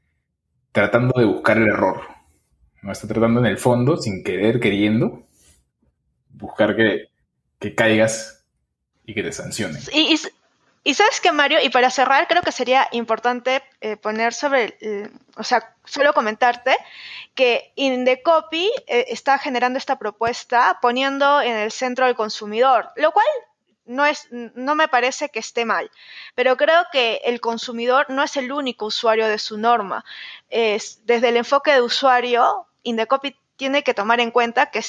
tratando 0.72 1.18
de 1.18 1.24
buscar 1.24 1.57
el 1.57 1.68
error. 1.68 2.03
No 2.83 2.92
está 2.92 3.09
tratando 3.09 3.40
en 3.40 3.46
el 3.46 3.57
fondo, 3.57 3.96
sin 3.96 4.22
querer, 4.22 4.61
queriendo, 4.61 5.22
buscar 6.31 6.77
que, 6.77 7.09
caigas 7.74 8.44
y 9.07 9.14
que 9.14 9.22
te 9.22 9.33
sancionen. 9.33 9.81
Y, 9.92 10.16
y, 10.85 10.94
sabes 10.94 11.20
que, 11.20 11.33
Mario, 11.33 11.59
y 11.62 11.70
para 11.70 11.90
cerrar, 11.90 12.29
creo 12.29 12.42
que 12.42 12.53
sería 12.53 12.88
importante 12.92 13.62
eh, 13.81 13.97
poner 13.97 14.35
sobre, 14.35 14.79
o 15.37 15.42
sea, 15.42 15.75
solo 15.85 16.12
comentarte 16.12 16.77
que 17.35 17.73
Indecopy 17.75 18.70
eh, 18.87 19.07
está 19.09 19.38
generando 19.38 19.79
esta 19.79 19.99
propuesta 19.99 20.79
poniendo 20.81 21.40
en 21.40 21.57
el 21.57 21.73
centro 21.73 22.07
al 22.07 22.14
consumidor, 22.14 22.90
lo 22.97 23.12
cual 23.12 23.27
no, 23.87 24.07
es, 24.07 24.29
no 24.31 24.75
me 24.75 24.88
parece 24.88 25.29
que 25.29 25.40
esté 25.40 25.64
mal, 25.64 25.90
pero 26.35 26.57
creo 26.57 26.85
que 26.92 27.20
el 27.25 27.40
consumidor 27.40 28.07
no 28.09 28.23
es 28.23 28.37
el 28.37 28.53
único 28.53 28.87
usuario 28.87 29.29
de 29.29 29.38
su 29.38 29.59
norma. 29.59 30.05
Es, 30.49 31.05
desde 31.05 31.29
el 31.29 31.37
enfoque 31.37 31.73
de 31.73 31.83
usuario, 31.83 32.66
Indecopy 32.83 33.37
tiene 33.57 33.83
que 33.83 33.94
tomar 33.94 34.20
en 34.20 34.31
cuenta 34.31 34.70
que, 34.70 34.83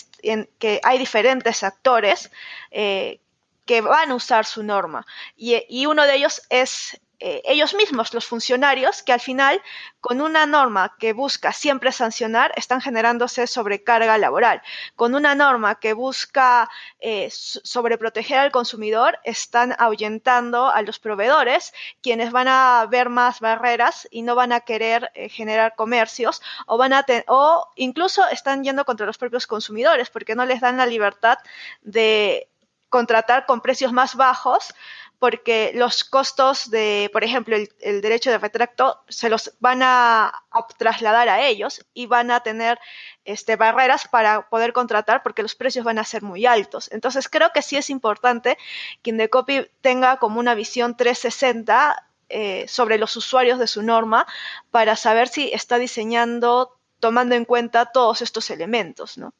que 0.59 0.79
hay 0.83 0.97
diferentes 0.97 1.63
actores 1.63 2.31
eh, 2.71 3.19
que 3.65 3.81
van 3.81 4.11
a 4.11 4.15
usar 4.15 4.45
su 4.45 4.63
norma 4.63 5.05
y, 5.35 5.63
y 5.69 5.85
uno 5.85 6.03
de 6.03 6.15
ellos 6.15 6.41
es 6.49 6.99
eh, 7.19 7.41
ellos 7.45 7.73
mismos, 7.73 8.13
los 8.13 8.25
funcionarios, 8.25 9.01
que 9.01 9.13
al 9.13 9.19
final, 9.21 9.61
con 10.01 10.21
una 10.21 10.45
norma 10.45 10.95
que 10.99 11.13
busca 11.13 11.53
siempre 11.53 11.91
sancionar, 11.91 12.51
están 12.55 12.81
generándose 12.81 13.47
sobrecarga 13.47 14.17
laboral. 14.17 14.61
Con 14.95 15.15
una 15.15 15.33
norma 15.33 15.79
que 15.79 15.93
busca 15.93 16.69
eh, 16.99 17.29
sobreproteger 17.31 18.39
al 18.39 18.51
consumidor, 18.51 19.19
están 19.23 19.75
ahuyentando 19.79 20.69
a 20.69 20.81
los 20.81 20.99
proveedores, 20.99 21.73
quienes 22.01 22.31
van 22.31 22.47
a 22.47 22.85
ver 22.89 23.09
más 23.09 23.39
barreras 23.39 24.07
y 24.11 24.21
no 24.21 24.35
van 24.35 24.51
a 24.51 24.61
querer 24.61 25.11
eh, 25.15 25.29
generar 25.29 25.75
comercios 25.75 26.41
o 26.67 26.77
van 26.77 26.93
a 26.93 27.05
o 27.27 27.67
incluso 27.75 28.27
están 28.29 28.63
yendo 28.63 28.83
contra 28.85 29.05
los 29.05 29.17
propios 29.17 29.47
consumidores 29.47 30.09
porque 30.09 30.35
no 30.35 30.45
les 30.45 30.59
dan 30.59 30.77
la 30.77 30.85
libertad 30.85 31.37
de 31.81 32.49
contratar 32.89 33.45
con 33.45 33.61
precios 33.61 33.91
más 33.91 34.15
bajos 34.15 34.73
porque 35.19 35.71
los 35.73 36.03
costos 36.03 36.69
de, 36.69 37.09
por 37.11 37.23
ejemplo, 37.23 37.55
el, 37.55 38.01
derecho 38.01 38.31
de 38.31 38.37
retracto 38.37 39.01
se 39.07 39.29
los 39.29 39.53
van 39.59 39.81
a, 39.81 40.33
trasladar 40.77 41.29
a 41.29 41.47
ellos 41.47 41.85
y 41.93 42.05
van 42.05 42.31
a 42.31 42.41
tener 42.41 42.77
este, 43.23 43.55
barreras 43.55 44.07
para 44.07 44.49
poder 44.49 44.73
contratar 44.73 45.23
porque 45.23 45.41
los 45.41 45.55
precios 45.55 45.85
van 45.85 45.99
a 45.99 46.03
ser 46.03 46.21
muy 46.21 46.45
altos. 46.45 46.91
Entonces 46.91 47.29
creo 47.29 47.51
que 47.53 47.61
sí 47.61 47.77
es 47.77 47.89
importante 47.89 48.57
que 49.01 49.11
Indecopy 49.11 49.67
tenga 49.81 50.17
como 50.17 50.39
una 50.39 50.53
visión 50.53 50.97
360 50.97 52.09
eh, 52.27 52.65
sobre 52.67 52.97
los 52.97 53.15
usuarios 53.15 53.59
de 53.59 53.67
su 53.67 53.83
norma 53.83 54.27
para 54.71 54.95
saber 54.95 55.27
si 55.27 55.51
está 55.53 55.77
diseñando 55.77 56.77
tomando 56.99 57.35
en 57.35 57.45
cuenta 57.45 57.91
todos 57.91 58.21
estos 58.21 58.49
elementos, 58.49 59.17
¿no? 59.17 59.33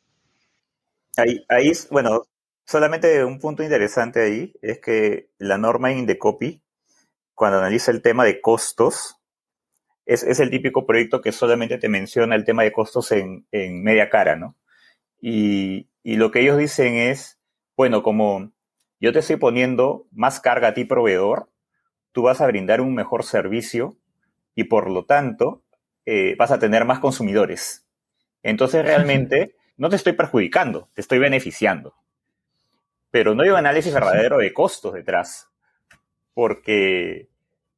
Ahí, 1.17 1.45
ahí 1.47 1.71
bueno, 1.89 2.25
Solamente 2.65 3.23
un 3.23 3.39
punto 3.39 3.61
interesante 3.61 4.21
ahí 4.23 4.53
es 4.63 4.79
que 4.79 5.29
la 5.37 5.59
norma 5.59 5.91
Indecopy, 5.91 6.63
cuando 7.35 7.59
analiza 7.59 7.91
el 7.91 8.01
tema 8.01 8.25
de 8.25 8.41
costos, 8.41 9.21
es, 10.07 10.39
el 10.39 10.49
típico 10.49 10.87
proyecto 10.87 11.21
que 11.21 11.31
solamente 11.31 11.77
te 11.77 11.89
menciona 11.89 12.35
el 12.35 12.43
tema 12.43 12.63
de 12.63 12.71
costos 12.71 13.11
en, 13.11 13.45
media 13.51 14.09
cara, 14.09 14.35
¿no? 14.35 14.55
Y, 15.21 15.89
y, 16.03 16.15
lo 16.15 16.31
que 16.31 16.41
ellos 16.41 16.57
dicen 16.57 16.95
es, 16.95 17.39
bueno, 17.77 18.01
como 18.01 18.51
yo 18.99 19.13
te 19.13 19.19
estoy 19.19 19.35
poniendo 19.35 20.07
más 20.11 20.39
carga 20.39 20.69
a 20.69 20.73
ti 20.73 20.85
proveedor, 20.85 21.51
tú 22.11 22.23
vas 22.23 22.41
a 22.41 22.47
brindar 22.47 22.81
un 22.81 22.95
mejor 22.95 23.23
servicio 23.23 23.95
y 24.55 24.65
por 24.65 24.89
lo 24.89 25.05
tanto 25.05 25.63
eh, 26.05 26.35
vas 26.37 26.51
a 26.51 26.59
tener 26.59 26.85
más 26.85 26.99
consumidores. 26.99 27.85
Entonces 28.41 28.83
realmente 28.85 29.55
no 29.77 29.89
te 29.89 29.97
estoy 29.97 30.13
perjudicando, 30.13 30.89
te 30.93 31.01
estoy 31.01 31.19
beneficiando 31.19 31.93
pero 33.15 33.33
no 33.33 33.43
hay 33.43 33.49
un 33.49 33.55
análisis 33.55 33.93
verdadero 33.93 34.39
de 34.39 34.51
costos 34.51 34.91
detrás, 34.91 35.49
porque 36.33 37.29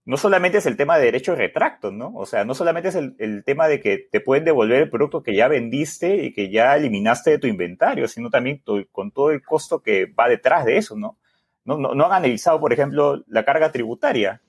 no 0.03 0.17
solamente 0.17 0.57
es 0.57 0.65
el 0.65 0.75
tema 0.75 0.97
de 0.97 1.05
derecho 1.05 1.33
de 1.33 1.37
retracto, 1.37 1.91
¿no? 1.91 2.11
O 2.15 2.25
sea, 2.25 2.43
no 2.43 2.55
solamente 2.55 2.89
es 2.89 2.95
el, 2.95 3.43
tema 3.45 3.67
de 3.67 3.79
que 3.79 3.99
te 4.11 4.19
pueden 4.19 4.45
devolver 4.45 4.81
el 4.81 4.89
producto 4.89 5.21
que 5.21 5.35
ya 5.35 5.47
vendiste 5.47 6.23
y 6.23 6.33
que 6.33 6.49
ya 6.49 6.75
eliminaste 6.75 7.29
de 7.29 7.37
tu 7.37 7.45
inventario, 7.45 8.07
sino 8.07 8.31
también 8.31 8.63
con 8.91 9.11
todo 9.11 9.29
el 9.29 9.43
costo 9.43 9.83
que 9.83 10.07
va 10.07 10.27
detrás 10.27 10.65
de 10.65 10.77
eso, 10.77 10.95
¿no? 10.95 11.19
No, 11.65 11.77
no, 11.77 12.05
han 12.05 12.13
analizado, 12.13 12.59
por 12.59 12.73
ejemplo, 12.73 13.23
la 13.27 13.45
carga 13.45 13.71
tributaria. 13.71 14.41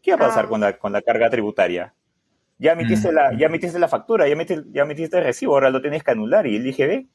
¿Qué 0.00 0.12
va 0.12 0.16
a 0.16 0.28
pasar 0.28 0.46
ah. 0.46 0.48
con, 0.48 0.60
la, 0.62 0.78
con 0.78 0.92
la 0.92 1.02
carga 1.02 1.28
tributaria? 1.28 1.92
Ya 2.56 2.72
emitiste, 2.72 3.12
la, 3.12 3.36
ya 3.36 3.48
emitiste 3.48 3.78
la 3.78 3.88
factura, 3.88 4.26
ya 4.26 4.32
emitiste, 4.32 4.64
ya 4.72 4.84
emitiste 4.84 5.18
el 5.18 5.24
recibo, 5.24 5.52
ahora 5.52 5.68
lo 5.68 5.82
tienes 5.82 6.02
que 6.02 6.12
anular 6.12 6.46
y 6.46 6.56
el 6.56 6.66
IGB 6.68 7.06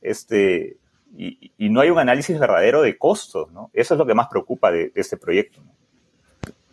este, 0.00 0.79
y, 1.16 1.52
no 1.68 1.80
hay 1.80 1.90
un 1.90 1.98
análisis 1.98 2.38
verdadero 2.38 2.82
de 2.82 2.96
costos, 2.96 3.50
¿no? 3.52 3.70
Eso 3.72 3.94
es 3.94 3.98
lo 3.98 4.06
que 4.06 4.14
más 4.14 4.28
preocupa 4.28 4.70
de, 4.70 4.92
este 4.94 5.16
proyecto. 5.16 5.60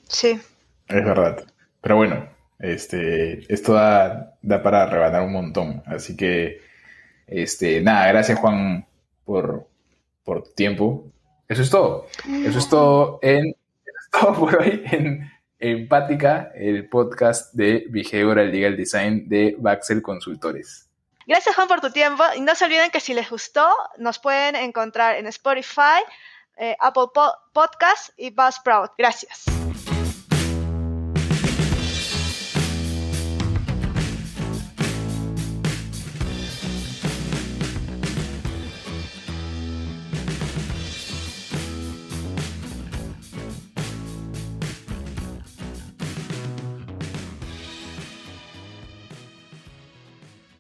Sí. 0.08 0.39
Es 0.88 1.06
verdad. 1.06 1.43
Pero 1.82 1.97
bueno, 1.97 2.28
este, 2.60 3.52
esto 3.54 3.73
da, 3.73 4.38
para 4.63 4.86
rebanar 4.86 5.23
un 5.23 5.34
montón. 5.34 5.84
Así 5.86 6.15
que, 6.15 6.62
este, 7.28 7.82
nada, 7.82 8.08
gracias 8.08 8.39
Juan 8.39 8.86
por, 9.26 9.67
por 10.23 10.43
tu 10.43 10.52
tiempo. 10.52 11.12
Eso 11.47 11.62
es 11.62 11.69
todo. 11.69 12.08
Eso 12.45 12.60
es 12.60 12.69
todo 12.69 13.19
en, 13.21 13.56
todo 14.12 14.34
por 14.34 14.62
hoy 14.62 14.84
en 14.91 15.30
Empática, 15.60 16.52
el 16.54 16.88
podcast 16.88 17.54
de 17.56 17.88
Behavioral 17.89 18.52
Legal 18.52 18.78
Design 18.78 19.28
de 19.28 19.56
Baxel 19.58 20.04
Consultores. 20.04 20.87
Gracias 21.27 21.55
Juan 21.55 21.67
por 21.67 21.81
tu 21.81 21.91
tiempo 21.91 22.23
y 22.37 22.39
no 22.39 22.55
se 22.55 22.63
olviden 22.63 22.89
que 22.89 23.01
si 23.01 23.13
les 23.13 23.29
gustó 23.29 23.75
nos 23.97 24.17
pueden 24.17 24.55
encontrar 24.55 25.17
en 25.17 25.27
Spotify, 25.27 26.01
eh, 26.55 26.75
Apple 26.79 27.07
Podcast 27.51 28.11
y 28.15 28.29
Buzzsprout. 28.29 28.93
Gracias. 28.97 29.56